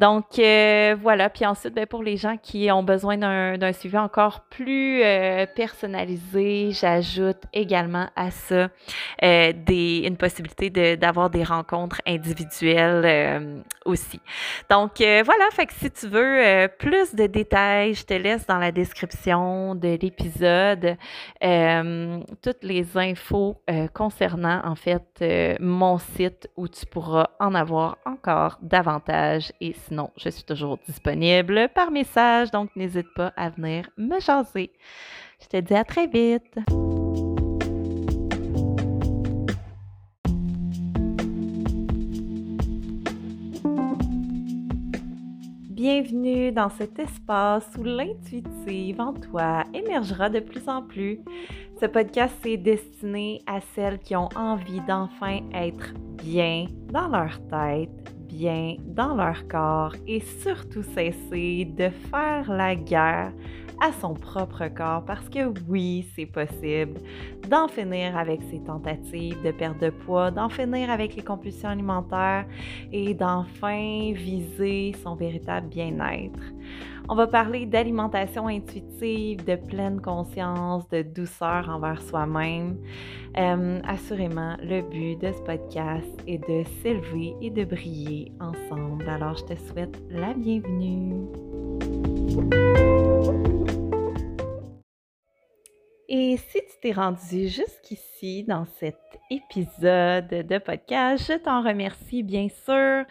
Donc, 0.00 0.38
euh, 0.38 0.96
voilà. 1.00 1.28
Puis 1.28 1.44
ensuite, 1.44 1.74
ben, 1.74 1.86
pour 1.86 2.02
les 2.02 2.16
gens 2.16 2.38
qui 2.38 2.70
ont 2.72 2.82
besoin 2.82 3.18
d'un 3.18 3.72
suivi 3.72 3.98
encore 3.98 4.40
plus 4.48 5.02
euh, 5.02 5.44
personnalisé, 5.54 6.70
j'ajoute 6.70 7.42
également 7.52 8.08
à 8.16 8.30
ça 8.30 8.68
euh, 9.22 9.52
une 9.68 10.16
possibilité 10.16 10.96
d'avoir 10.96 11.28
des 11.28 11.44
rencontres 11.44 12.00
individuelles 12.06 13.62
aussi. 13.84 14.20
Donc, 14.70 14.92
voilà. 14.98 15.44
Fait 15.52 15.66
que 15.66 15.74
si 15.74 15.90
tu 15.90 16.08
veux 16.08 16.68
plus 16.78 17.14
de 17.14 17.26
détails, 17.26 17.94
je 17.94 18.04
te 18.04 18.14
laisse 18.14 18.46
dans 18.46 18.58
la 18.58 18.72
description 18.72 19.74
de 19.74 19.98
l'épisode 20.00 20.96
toutes 22.42 22.62
les 22.62 22.96
infos 22.96 23.60
concernant, 23.94 24.60
en 24.64 24.74
fait, 24.74 25.24
mon 25.60 25.98
site 25.98 26.48
où 26.56 26.68
tu 26.68 26.86
pourras 26.86 27.28
en 27.38 27.54
avoir 27.54 27.98
encore 28.06 28.58
davantage 28.62 29.29
et 29.60 29.74
sinon, 29.86 30.10
je 30.16 30.28
suis 30.28 30.44
toujours 30.44 30.78
disponible 30.86 31.68
par 31.74 31.90
message, 31.90 32.50
donc 32.50 32.74
n'hésite 32.76 33.12
pas 33.14 33.32
à 33.36 33.50
venir 33.50 33.88
me 33.96 34.20
jaser. 34.20 34.72
Je 35.42 35.46
te 35.46 35.56
dis 35.58 35.74
à 35.74 35.84
très 35.84 36.06
vite. 36.06 36.58
Bienvenue 45.70 46.52
dans 46.52 46.68
cet 46.68 46.98
espace 46.98 47.66
où 47.78 47.82
l'intuitive 47.82 49.00
en 49.00 49.14
toi 49.14 49.64
émergera 49.72 50.28
de 50.28 50.40
plus 50.40 50.68
en 50.68 50.82
plus. 50.82 51.20
Ce 51.80 51.86
podcast 51.86 52.34
est 52.44 52.58
destiné 52.58 53.40
à 53.46 53.60
celles 53.74 53.98
qui 53.98 54.14
ont 54.14 54.28
envie 54.36 54.82
d'enfin 54.82 55.40
être 55.54 55.94
bien 56.22 56.66
dans 56.92 57.08
leur 57.08 57.40
tête, 57.48 57.99
bien 58.32 58.76
dans 58.84 59.14
leur 59.14 59.46
corps 59.48 59.94
et 60.06 60.20
surtout 60.20 60.82
cesser 60.82 61.64
de 61.64 61.88
faire 62.10 62.50
la 62.50 62.74
guerre 62.74 63.32
à 63.80 63.92
son 63.92 64.14
propre 64.14 64.68
corps 64.68 65.04
parce 65.04 65.28
que 65.28 65.52
oui, 65.68 66.06
c'est 66.14 66.26
possible 66.26 67.00
d'en 67.48 67.66
finir 67.66 68.16
avec 68.16 68.40
ses 68.50 68.60
tentatives 68.60 69.42
de 69.42 69.50
perte 69.50 69.80
de 69.80 69.90
poids, 69.90 70.30
d'en 70.30 70.48
finir 70.48 70.90
avec 70.90 71.16
les 71.16 71.22
compulsions 71.22 71.70
alimentaires 71.70 72.46
et 72.92 73.14
d'enfin 73.14 74.12
viser 74.14 74.92
son 75.02 75.14
véritable 75.14 75.68
bien-être. 75.68 76.40
On 77.12 77.16
va 77.16 77.26
parler 77.26 77.66
d'alimentation 77.66 78.46
intuitive, 78.46 79.44
de 79.44 79.56
pleine 79.56 80.00
conscience, 80.00 80.88
de 80.90 81.02
douceur 81.02 81.68
envers 81.68 82.00
soi-même. 82.02 82.76
Euh, 83.36 83.80
assurément, 83.84 84.56
le 84.62 84.80
but 84.82 85.16
de 85.20 85.32
ce 85.32 85.42
podcast 85.42 86.06
est 86.28 86.38
de 86.38 86.62
s'élever 86.80 87.34
et 87.42 87.50
de 87.50 87.64
briller 87.64 88.30
ensemble. 88.38 89.08
Alors, 89.08 89.36
je 89.36 89.54
te 89.54 89.58
souhaite 89.58 90.00
la 90.08 90.34
bienvenue. 90.34 91.26
Et 96.12 96.38
si 96.38 96.58
tu 96.58 96.72
t'es 96.82 96.90
rendu 96.90 97.46
jusqu'ici 97.46 98.42
dans 98.42 98.66
cet 98.80 98.98
épisode 99.30 100.26
de 100.26 100.58
podcast, 100.58 101.24
je 101.28 101.38
t'en 101.38 101.62
remercie 101.62 102.24
bien 102.24 102.48
sûr, 102.48 103.04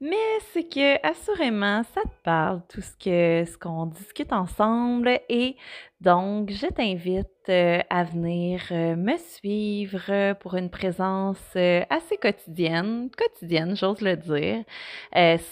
mais 0.00 0.38
c'est 0.52 0.62
que 0.62 1.04
assurément 1.04 1.82
ça 1.92 2.02
te 2.02 2.22
parle 2.22 2.62
tout 2.68 2.82
ce 2.82 2.92
que 2.92 3.50
ce 3.50 3.58
qu'on 3.58 3.86
discute 3.86 4.32
ensemble 4.32 5.18
et 5.28 5.56
donc, 6.02 6.50
je 6.50 6.66
t'invite 6.66 7.26
euh, 7.48 7.80
à 7.88 8.04
venir 8.04 8.60
euh, 8.70 8.96
me 8.96 9.16
suivre 9.16 10.34
pour 10.34 10.54
une 10.54 10.68
présence 10.68 11.40
euh, 11.56 11.84
assez 11.88 12.18
quotidienne, 12.18 13.08
quotidienne, 13.16 13.74
j'ose 13.74 14.02
le 14.02 14.14
dire, 14.14 14.62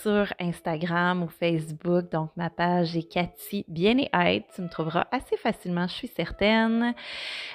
sur 0.02 0.34
Instagram 0.38 1.22
ou 1.22 1.28
Facebook. 1.28 2.10
Donc, 2.12 2.28
ma 2.36 2.50
page 2.50 2.94
est 2.94 3.10
Cathy 3.10 3.64
Bien 3.68 3.96
et 3.96 4.10
Être. 4.12 4.46
Tu 4.54 4.60
me 4.60 4.68
trouveras 4.68 5.06
assez 5.10 5.38
facilement, 5.38 5.86
je 5.88 5.94
suis 5.94 6.08
certaine. 6.08 6.94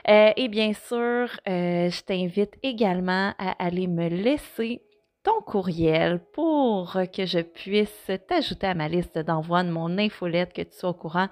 et 0.08 0.48
bien 0.48 0.74
sûr, 0.74 1.30
je 1.46 2.02
t'invite 2.02 2.58
également 2.64 3.34
à 3.38 3.52
aller 3.64 3.86
me 3.86 4.10
laisser 4.10 4.82
ton 5.24 5.42
courriel 5.42 6.20
pour 6.34 6.98
que 7.14 7.26
je 7.26 7.40
puisse 7.40 8.12
t'ajouter 8.28 8.68
à 8.68 8.74
ma 8.74 8.88
liste 8.88 9.18
d'envoi 9.18 9.64
de 9.64 9.70
mon 9.70 9.98
infolette, 9.98 10.54
que 10.54 10.62
tu 10.62 10.78
sois 10.78 10.90
au 10.90 10.94
courant 10.94 11.28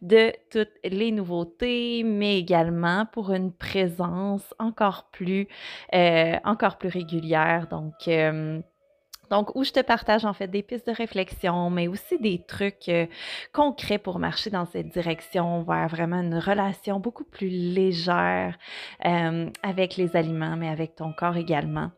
de 0.00 0.32
toutes 0.50 0.72
les 0.84 1.10
nouveautés, 1.10 2.04
mais 2.04 2.38
également 2.38 3.06
pour 3.06 3.32
une 3.32 3.52
présence 3.52 4.54
encore 4.58 5.08
plus, 5.10 5.48
euh, 5.94 6.36
encore 6.44 6.78
plus 6.78 6.88
régulière. 6.88 7.66
Donc, 7.68 7.94
euh, 8.06 8.60
donc, 9.30 9.56
où 9.56 9.64
je 9.64 9.72
te 9.72 9.80
partage 9.80 10.24
en 10.24 10.34
fait 10.34 10.48
des 10.48 10.62
pistes 10.62 10.86
de 10.86 10.92
réflexion, 10.92 11.70
mais 11.70 11.88
aussi 11.88 12.18
des 12.18 12.44
trucs 12.46 12.88
euh, 12.88 13.06
concrets 13.52 13.98
pour 13.98 14.18
marcher 14.18 14.50
dans 14.50 14.66
cette 14.66 14.88
direction 14.88 15.62
vers 15.62 15.88
vraiment 15.88 16.20
une 16.20 16.38
relation 16.38 17.00
beaucoup 17.00 17.24
plus 17.24 17.48
légère 17.48 18.58
avec 19.00 19.96
les 19.96 20.16
aliments, 20.16 20.56
mais 20.56 20.68
avec 20.68 20.94
ton 20.94 21.12
corps 21.12 21.38
également. 21.38 21.90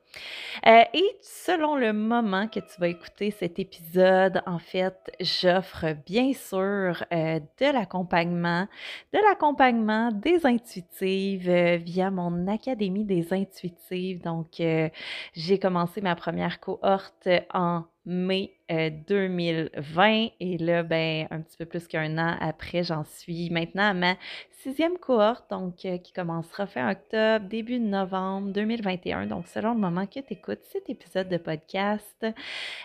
Euh, 0.67 0.83
et 0.93 1.17
selon 1.21 1.77
le 1.77 1.93
moment 1.93 2.49
que 2.49 2.61
tu 2.61 2.81
vas 2.81 2.89
écouter 2.89 3.31
cet 3.31 3.59
épisode, 3.59 4.43
en 4.47 4.59
fait, 4.59 5.13
j'offre 5.21 5.95
bien 6.07 6.33
sûr 6.33 7.05
euh, 7.13 7.41
de 7.61 7.73
l'accompagnement, 7.73 8.67
de 9.13 9.19
l'accompagnement 9.29 10.11
des 10.13 10.47
intuitives 10.47 11.49
euh, 11.49 11.77
via 11.77 12.11
mon 12.11 12.47
Académie 12.47 13.05
des 13.05 13.33
intuitives. 13.33 14.23
Donc, 14.23 14.63
j'ai 15.35 15.59
commencé 15.59 16.01
ma 16.01 16.15
première 16.15 16.61
cohorte 16.61 17.29
en 17.53 17.85
mai 18.07 18.53
2020. 18.69 20.25
Euh, 20.25 20.29
Et 20.41 20.59
là, 20.59 20.83
ben, 20.83 21.27
un 21.31 21.41
petit 21.41 21.57
peu 21.57 21.67
plus 21.67 21.87
qu'un 21.87 22.19
an 22.19 22.37
après, 22.41 22.83
j'en 22.83 23.05
suis 23.05 23.51
maintenant 23.51 23.91
à 23.91 23.95
ma 23.95 24.17
sixième 24.51 24.97
cohorte, 24.99 25.51
donc 25.51 25.85
euh, 25.85 25.99
qui 25.99 26.13
commencera 26.13 26.67
fin 26.67 26.91
octobre, 26.91 27.47
début 27.47 27.79
novembre 27.79 28.53
2021. 28.53 29.27
Donc, 29.27 29.47
selon 29.49 29.75
le 29.75 29.81
moment 29.81 30.07
que 30.07 30.21
tu 30.21 30.33
écoutes 30.33 30.63
cet 30.63 30.89
épisode 30.89 31.29
de 31.29 31.37
podcast. 31.37 32.27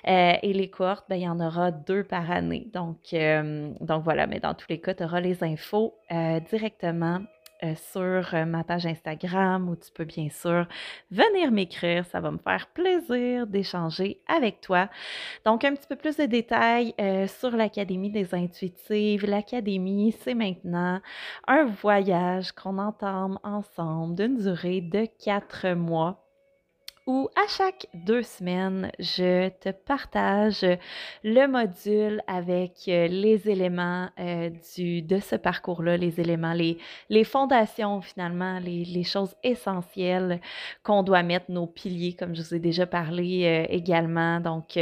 Euh, 0.08 0.34
et 0.42 0.54
les 0.54 0.70
cohortes, 0.70 1.06
ben, 1.10 1.16
il 1.16 1.24
y 1.24 1.30
en 1.30 1.40
aura 1.40 1.72
deux 1.72 2.04
par 2.04 2.30
année. 2.32 2.68
Donc, 2.74 3.16
donc 3.82 4.04
voilà, 4.04 4.28
mais 4.28 4.40
dans 4.40 4.54
tous 4.54 4.68
les 4.70 4.80
cas, 4.80 4.94
tu 4.94 5.04
auras 5.04 5.22
les 5.22 5.44
infos 5.44 5.96
directement 6.50 7.20
euh, 7.64 7.76
sur 7.92 8.34
euh, 8.34 8.46
ma 8.46 8.64
page 8.64 8.86
Instagram 8.86 9.68
où 9.68 9.76
tu 9.76 9.92
peux 9.92 10.06
bien 10.06 10.30
sûr 10.30 10.66
venir 11.12 11.52
m'écrire. 11.52 12.06
Ça 12.06 12.22
va 12.22 12.32
me 12.32 12.38
faire 12.38 12.68
plaisir 12.68 13.48
d'échanger 13.48 14.22
avec 14.28 14.62
toi. 14.62 14.90
Donc, 15.46 15.66
un 15.66 15.76
petit 15.76 15.88
peu 15.88 15.98
plus 15.98 16.16
de 16.16 16.26
détails 16.26 16.94
euh, 17.02 17.28
sur 17.28 17.52
l'Académie 17.52 18.12
des 18.12 18.34
intuitives. 18.34 19.26
L'Académie, 19.26 20.16
c'est 20.22 20.36
maintenant 20.36 21.02
un 21.48 21.66
voyage 21.66 22.54
qu'on 22.54 22.78
entame 22.78 23.40
ensemble 23.44 24.16
d'une 24.16 24.38
durée 24.38 24.80
de 24.80 25.06
quatre 25.22 25.68
mois 25.74 26.29
où 27.10 27.28
à 27.36 27.48
chaque 27.48 27.88
deux 27.96 28.22
semaines, 28.22 28.92
je 29.00 29.50
te 29.50 29.70
partage 29.70 30.64
le 31.24 31.48
module 31.48 32.22
avec 32.28 32.74
euh, 32.88 33.08
les 33.08 33.50
éléments 33.50 34.10
euh, 34.20 34.52
du, 34.76 35.02
de 35.02 35.18
ce 35.18 35.36
parcours-là, 35.36 35.98
les 35.98 36.22
éléments, 36.22 36.54
les, 36.54 36.78
les 37.10 37.24
fondations 37.24 38.00
finalement, 38.02 38.60
les, 38.60 38.86
les 38.86 39.04
choses 39.04 39.34
essentielles 39.42 40.40
qu'on 40.84 41.02
doit 41.02 41.24
mettre, 41.24 41.50
nos 41.50 41.66
piliers, 41.66 42.14
comme 42.14 42.36
je 42.36 42.44
vous 42.44 42.54
ai 42.54 42.60
déjà 42.60 42.86
parlé 42.86 43.44
euh, 43.44 43.66
également. 43.74 44.40
Donc, 44.40 44.78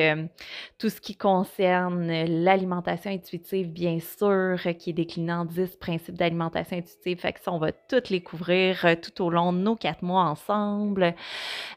tout 0.78 0.89
ce 0.89 0.99
qui 0.99 1.15
concerne 1.15 2.11
l'alimentation 2.25 3.09
intuitive, 3.09 3.71
bien 3.71 3.99
sûr, 3.99 4.59
qui 4.78 4.89
est 4.89 4.93
décliné 4.93 5.32
en 5.32 5.45
10 5.45 5.78
principes 5.78 6.17
d'alimentation 6.17 6.75
intuitive. 6.75 7.19
Fait 7.19 7.32
que 7.32 7.39
ça, 7.39 7.53
on 7.53 7.57
va 7.57 7.71
toutes 7.71 8.09
les 8.09 8.19
couvrir 8.19 8.86
tout 9.01 9.23
au 9.23 9.30
long 9.30 9.53
de 9.53 9.59
nos 9.59 9.78
quatre 9.78 10.03
mois 10.03 10.23
ensemble. 10.23 11.15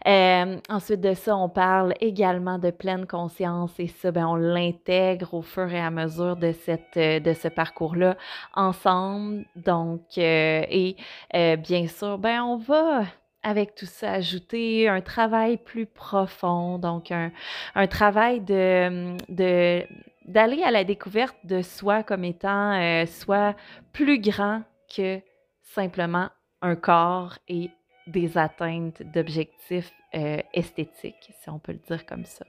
Euh, 0.09 0.40
ensuite 0.69 1.01
de 1.01 1.15
ça, 1.15 1.37
on 1.37 1.49
parle 1.49 1.95
également 2.01 2.59
de 2.59 2.71
pleine 2.71 3.07
conscience 3.07 3.73
et 3.79 3.89
ça, 3.89 4.11
ben, 4.11 4.27
on 4.27 4.37
l'intègre 4.37 5.35
au 5.35 5.43
fur 5.43 5.73
et 5.73 5.81
à 5.81 5.91
mesure 5.91 6.37
de, 6.37 6.53
cette, 6.53 6.97
euh, 6.97 7.21
de 7.21 7.33
ce 7.33 7.49
parcours-là 7.49 8.17
ensemble. 8.55 9.45
Donc, 9.57 10.03
euh, 10.19 10.65
et 10.69 10.97
bien 11.33 11.87
sûr, 11.87 12.19
ben, 12.19 12.43
on 12.43 12.57
va 12.57 13.05
avec 13.43 13.75
tout 13.75 13.87
ça, 13.87 14.13
ajouter 14.13 14.89
un 14.89 15.01
travail 15.01 15.57
plus 15.57 15.87
profond, 15.87 16.79
donc 16.79 17.11
un, 17.11 17.33
un 17.75 17.87
travail 17.87 18.41
de, 18.41 19.17
de, 19.31 19.83
d'aller 20.27 20.63
à 20.63 20.71
la 20.71 20.85
découverte 20.85 21.37
de 21.45 21.63
soi 21.63 22.03
comme 22.03 22.25
étant 22.25 23.07
soit 23.07 23.57
plus 23.93 24.21
grand 24.21 24.63
que 24.95 25.21
simplement 25.63 26.29
un 26.63 26.77
corps 26.77 27.39
et 27.49 27.71
des 28.11 28.37
atteintes 28.37 29.03
d'objectifs 29.03 29.93
euh, 30.15 30.39
esthétiques, 30.53 31.31
si 31.41 31.51
on 31.51 31.59
peut 31.59 31.73
le 31.73 31.79
dire 31.79 32.05
comme 32.07 32.25
ça. 32.25 32.45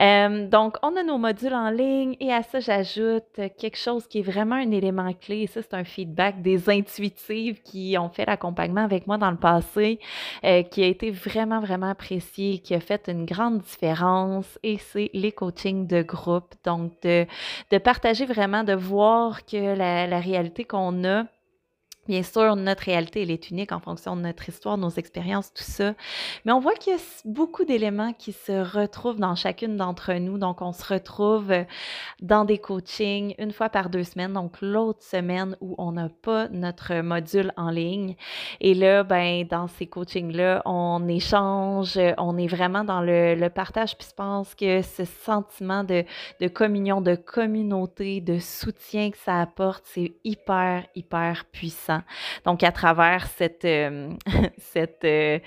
Euh, 0.00 0.46
donc, 0.46 0.76
on 0.82 0.96
a 0.96 1.02
nos 1.02 1.18
modules 1.18 1.54
en 1.54 1.70
ligne 1.70 2.16
et 2.20 2.32
à 2.32 2.42
ça, 2.42 2.60
j'ajoute 2.60 3.40
quelque 3.58 3.76
chose 3.76 4.06
qui 4.06 4.20
est 4.20 4.22
vraiment 4.22 4.54
un 4.54 4.70
élément 4.70 5.12
clé. 5.12 5.46
Ça, 5.48 5.60
c'est 5.62 5.74
un 5.74 5.84
feedback 5.84 6.40
des 6.40 6.70
intuitives 6.70 7.62
qui 7.62 7.96
ont 7.98 8.08
fait 8.08 8.24
l'accompagnement 8.24 8.82
avec 8.82 9.06
moi 9.06 9.18
dans 9.18 9.30
le 9.30 9.36
passé, 9.36 9.98
euh, 10.44 10.62
qui 10.62 10.84
a 10.84 10.86
été 10.86 11.10
vraiment, 11.10 11.60
vraiment 11.60 11.90
apprécié, 11.90 12.58
qui 12.58 12.74
a 12.74 12.80
fait 12.80 13.08
une 13.08 13.24
grande 13.24 13.58
différence. 13.58 14.58
Et 14.62 14.78
c'est 14.78 15.10
les 15.14 15.32
coachings 15.32 15.86
de 15.86 16.02
groupe. 16.02 16.54
Donc, 16.64 16.92
de, 17.02 17.26
partager 17.78 18.24
vraiment, 18.24 18.62
de 18.62 18.74
voir 18.74 19.44
que 19.44 19.76
la 19.76 20.20
réalité 20.20 20.64
qu'on 20.64 21.04
a, 21.04 21.24
Bien 22.08 22.22
sûr, 22.22 22.56
notre 22.56 22.84
réalité, 22.84 23.20
elle 23.20 23.30
est 23.30 23.50
unique 23.50 23.70
en 23.70 23.80
fonction 23.80 24.16
de 24.16 24.22
notre 24.22 24.48
histoire, 24.48 24.78
nos 24.78 24.88
expériences, 24.88 25.52
tout 25.52 25.62
ça. 25.62 25.92
Mais 26.46 26.52
on 26.52 26.58
voit 26.58 26.72
qu'il 26.72 26.94
y 26.94 26.96
a 26.96 27.00
beaucoup 27.26 27.66
d'éléments 27.66 28.14
qui 28.14 28.32
se 28.32 28.52
retrouvent 28.52 29.20
dans 29.20 29.34
chacune 29.34 29.76
d'entre 29.76 30.14
nous. 30.14 30.38
Donc, 30.38 30.62
on 30.62 30.72
se 30.72 30.90
retrouve 30.90 31.52
dans 32.22 32.46
des 32.46 32.56
coachings 32.56 33.34
une 33.38 33.52
fois 33.52 33.68
par 33.68 33.90
deux 33.90 34.04
semaines. 34.04 34.32
Donc, 34.32 34.62
l'autre 34.62 35.02
semaine 35.02 35.54
où 35.60 35.74
on 35.76 35.92
n'a 35.92 36.08
pas 36.08 36.48
notre 36.48 36.94
module 37.02 37.52
en 37.58 37.68
ligne. 37.68 38.16
Et 38.62 38.72
là, 38.72 39.02
ben, 39.02 39.44
dans 39.46 39.68
ces 39.68 39.86
coachings-là, 39.86 40.62
on 40.64 41.06
échange, 41.08 41.98
on 42.16 42.38
est 42.38 42.46
vraiment 42.46 42.84
dans 42.84 43.02
le, 43.02 43.48
partage. 43.50 43.98
Puis, 43.98 44.08
je 44.08 44.14
pense 44.14 44.54
que 44.54 44.80
ce 44.80 45.04
sentiment 45.04 45.84
de, 45.84 46.04
de 46.40 46.48
communion, 46.48 47.02
de 47.02 47.16
communauté, 47.16 48.22
de 48.22 48.38
soutien 48.38 49.10
que 49.10 49.18
ça 49.18 49.42
apporte, 49.42 49.84
c'est 49.84 50.14
hyper, 50.24 50.86
hyper 50.94 51.44
puissant. 51.52 51.97
Donc, 52.44 52.62
à 52.62 52.72
travers 52.72 53.26
cette, 53.26 53.64
euh, 53.64 54.12
euh, 55.04 55.38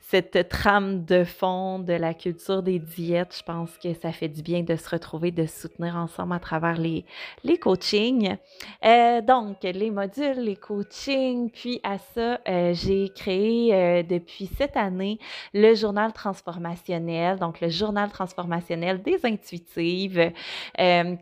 cette 0.00 0.48
trame 0.48 1.04
de 1.04 1.24
fond 1.24 1.78
de 1.78 1.94
la 1.94 2.12
culture 2.12 2.62
des 2.62 2.78
diètes, 2.78 3.34
je 3.38 3.42
pense 3.42 3.78
que 3.78 3.94
ça 3.94 4.12
fait 4.12 4.28
du 4.28 4.42
bien 4.42 4.62
de 4.62 4.76
se 4.76 4.88
retrouver, 4.88 5.30
de 5.30 5.46
soutenir 5.46 5.96
ensemble 5.96 6.34
à 6.34 6.38
travers 6.38 6.76
les, 6.76 7.04
les 7.44 7.56
coachings. 7.56 8.36
Euh, 8.84 9.22
donc, 9.22 9.62
les 9.62 9.90
modules, 9.90 10.38
les 10.38 10.56
coachings, 10.56 11.50
puis 11.50 11.80
à 11.82 11.96
ça, 11.98 12.40
j'ai 12.72 13.08
créé 13.14 14.02
depuis 14.02 14.50
cette 14.58 14.76
année 14.76 15.18
le 15.54 15.74
journal 15.74 16.12
transformationnel, 16.12 17.38
donc 17.38 17.60
le 17.62 17.70
journal 17.70 18.10
transformationnel 18.10 19.02
des 19.02 19.24
intuitives, 19.24 20.30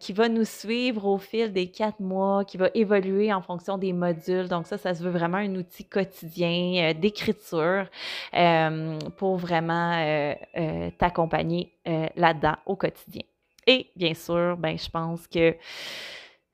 qui 0.01 0.13
va 0.13 0.29
nous 0.29 0.45
suivre 0.45 1.07
au 1.07 1.19
fil 1.19 1.53
des 1.53 1.69
quatre 1.71 2.01
mois, 2.01 2.45
qui 2.45 2.57
va 2.57 2.71
évoluer 2.75 3.33
en 3.33 3.43
fonction 3.43 3.79
des 3.79 3.93
modules. 3.93 4.49
Donc 4.49 4.67
ça, 4.71 4.79
ça 4.79 4.95
se 4.95 5.03
veut 5.03 5.11
vraiment 5.11 5.39
un 5.39 5.55
outil 5.57 5.85
quotidien 5.85 6.93
d'écriture. 6.95 7.87
Euh, 8.35 8.99
pour 9.17 9.37
vraiment 9.37 9.93
euh, 9.99 10.35
euh, 10.57 10.91
t'accompagner 10.99 11.73
là-dedans 12.17 12.57
au 12.67 12.77
quotidien. 12.77 13.23
Et 13.67 13.91
bien 13.97 14.15
sûr, 14.15 14.57
ben, 14.57 14.79
je 14.79 14.89
pense 14.89 15.27
que 15.27 15.57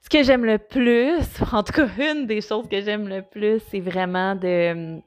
ce 0.01 0.09
que 0.09 0.23
j'aime 0.23 0.45
le 0.45 0.59
plus, 0.59 1.21
en 1.53 1.63
tout 1.63 1.73
cas 1.73 1.87
une 1.99 2.27
des 2.27 2.41
choses 2.41 2.69
que 2.69 2.81
j'aime 2.81 3.09
le 3.09 3.23
plus, 3.23 3.61
c'est 3.71 3.81
vraiment 3.81 4.35
de, 4.35 5.01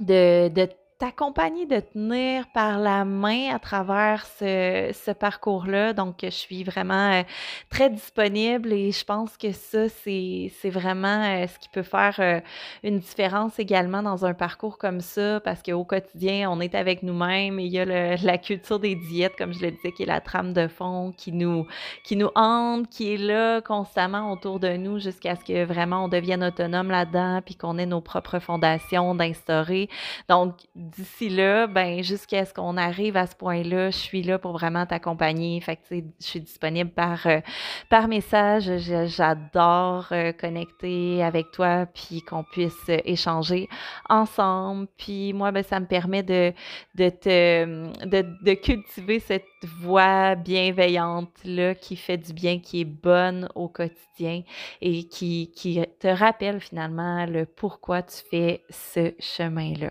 de, 0.00 0.48
de 0.48 0.68
t'accompagner, 1.04 1.66
de 1.66 1.80
tenir 1.80 2.46
par 2.54 2.78
la 2.78 3.04
main 3.04 3.54
à 3.54 3.58
travers 3.58 4.24
ce, 4.24 4.90
ce 4.94 5.10
parcours-là. 5.10 5.92
Donc, 5.92 6.16
je 6.22 6.30
suis 6.30 6.64
vraiment 6.64 7.12
euh, 7.12 7.22
très 7.68 7.90
disponible 7.90 8.72
et 8.72 8.90
je 8.90 9.04
pense 9.04 9.36
que 9.36 9.52
ça, 9.52 9.90
c'est 9.90 10.50
vraiment 10.64 11.22
euh, 11.22 11.46
ce 11.46 11.58
qui 11.58 11.68
peut 11.68 11.82
faire 11.82 12.16
euh, 12.20 12.40
une 12.82 13.00
différence 13.00 13.58
également 13.58 14.02
dans 14.02 14.24
un 14.24 14.32
parcours 14.32 14.78
comme 14.78 15.00
ça 15.00 15.40
parce 15.40 15.62
qu'au 15.62 15.84
quotidien, 15.84 16.50
on 16.50 16.58
est 16.60 16.74
avec 16.74 17.02
nous-mêmes 17.02 17.60
et 17.60 17.64
il 17.64 17.72
y 17.72 17.80
a 17.80 18.16
la 18.16 18.38
culture 18.38 18.78
des 18.78 18.94
diètes, 18.94 19.34
comme 19.36 19.52
je 19.52 19.60
le 19.60 19.72
disais, 19.72 19.92
qui 19.92 20.04
est 20.04 20.06
la 20.06 20.22
trame 20.22 20.54
de 20.54 20.68
fond 20.68 21.12
qui 21.14 21.32
nous, 21.32 21.66
qui 22.02 22.16
nous 22.16 22.30
hante, 22.34 22.88
qui 22.88 23.12
est 23.12 23.18
là 23.18 23.60
constamment 23.60 24.32
autour 24.32 24.58
de 24.58 24.74
nous 24.78 24.98
jusqu'à 25.00 25.36
ce 25.36 25.44
que 25.44 25.64
vraiment 25.64 26.04
on 26.04 26.08
devienne 26.08 26.42
autonome 26.42 26.88
là-dedans 26.88 27.42
puis 27.44 27.56
qu'on 27.56 27.76
ait 27.76 27.84
nos 27.84 28.00
propres 28.00 28.38
fondations 28.38 29.14
d'instaurer. 29.14 29.90
Donc, 30.30 30.54
d'ici 30.96 31.28
là, 31.28 31.66
ben, 31.66 32.02
jusqu'à 32.02 32.44
ce 32.44 32.54
qu'on 32.54 32.76
arrive 32.76 33.16
à 33.16 33.26
ce 33.26 33.34
point-là, 33.34 33.90
je 33.90 33.96
suis 33.96 34.22
là 34.22 34.38
pour 34.38 34.52
vraiment 34.52 34.86
t'accompagner. 34.86 35.60
Fait 35.60 35.78
je 35.90 36.02
suis 36.20 36.40
disponible 36.40 36.90
par, 36.90 37.26
euh, 37.26 37.40
par 37.88 38.08
message. 38.08 38.70
J'adore 39.06 40.08
euh, 40.12 40.32
connecter 40.32 41.22
avec 41.22 41.50
toi, 41.50 41.86
puis 41.86 42.22
qu'on 42.22 42.44
puisse 42.44 42.88
euh, 42.88 42.98
échanger 43.04 43.68
ensemble. 44.08 44.86
Puis 44.96 45.32
moi, 45.32 45.52
ben, 45.52 45.62
ça 45.62 45.80
me 45.80 45.86
permet 45.86 46.22
de, 46.22 46.52
de, 46.94 47.08
te, 47.08 48.06
de, 48.06 48.26
de 48.42 48.54
cultiver 48.54 49.18
cette 49.20 49.44
voix 49.80 50.34
bienveillante-là 50.34 51.74
qui 51.74 51.96
fait 51.96 52.18
du 52.18 52.32
bien, 52.32 52.58
qui 52.60 52.82
est 52.82 52.84
bonne 52.84 53.48
au 53.54 53.68
quotidien 53.68 54.42
et 54.80 55.04
qui, 55.04 55.50
qui 55.54 55.80
te 55.98 56.08
rappelle 56.08 56.60
finalement 56.60 57.26
le 57.26 57.46
pourquoi 57.46 58.02
tu 58.02 58.18
fais 58.30 58.62
ce 58.70 59.12
chemin-là. 59.18 59.90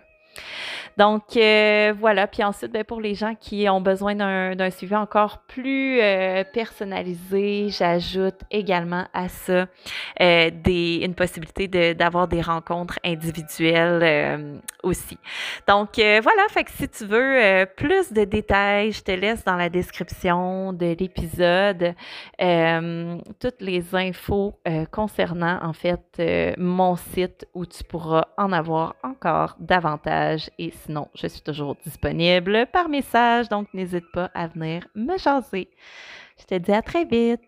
Donc 0.97 1.35
euh, 1.37 1.93
voilà, 1.99 2.27
puis 2.27 2.43
ensuite, 2.43 2.71
ben, 2.71 2.83
pour 2.83 3.01
les 3.01 3.15
gens 3.15 3.33
qui 3.35 3.67
ont 3.67 3.81
besoin 3.81 4.15
d'un 4.15 4.69
suivi 4.69 4.95
encore 4.95 5.39
plus 5.39 5.99
euh, 6.01 6.43
personnalisé, 6.43 7.69
j'ajoute 7.69 8.41
également 8.51 9.05
à 9.13 9.27
ça 9.27 9.65
euh, 10.21 10.51
une 10.65 11.15
possibilité 11.15 11.95
d'avoir 11.95 12.27
des 12.27 12.41
rencontres 12.41 12.99
individuelles 13.03 14.61
aussi. 14.83 15.17
Donc 15.67 15.89
voilà, 15.95 16.43
fait 16.49 16.63
que 16.63 16.71
si 16.71 16.87
tu 16.87 17.05
veux 17.05 17.65
plus 17.75 18.11
de 18.11 18.23
détails, 18.23 18.91
je 18.91 19.01
te 19.01 19.11
laisse 19.11 19.43
dans 19.43 19.55
la 19.55 19.69
description 19.69 20.73
de 20.73 20.95
l'épisode 20.99 21.95
toutes 23.39 23.61
les 23.61 23.95
infos 23.95 24.59
concernant 24.91 25.59
en 25.63 25.73
fait 25.73 26.21
mon 26.57 26.95
site 26.95 27.47
où 27.53 27.65
tu 27.65 27.83
pourras 27.83 28.25
en 28.37 28.51
avoir 28.51 28.95
encore 29.03 29.55
davantage 29.59 30.22
Et 30.59 30.71
sinon, 30.85 31.07
je 31.15 31.27
suis 31.27 31.41
toujours 31.41 31.75
disponible 31.83 32.67
par 32.71 32.89
message, 32.89 33.49
donc 33.49 33.73
n'hésite 33.73 34.09
pas 34.11 34.29
à 34.33 34.47
venir 34.47 34.87
me 34.95 35.17
jaser. 35.17 35.69
Je 36.39 36.45
te 36.45 36.55
dis 36.55 36.71
à 36.71 36.81
très 36.81 37.05
vite. 37.05 37.43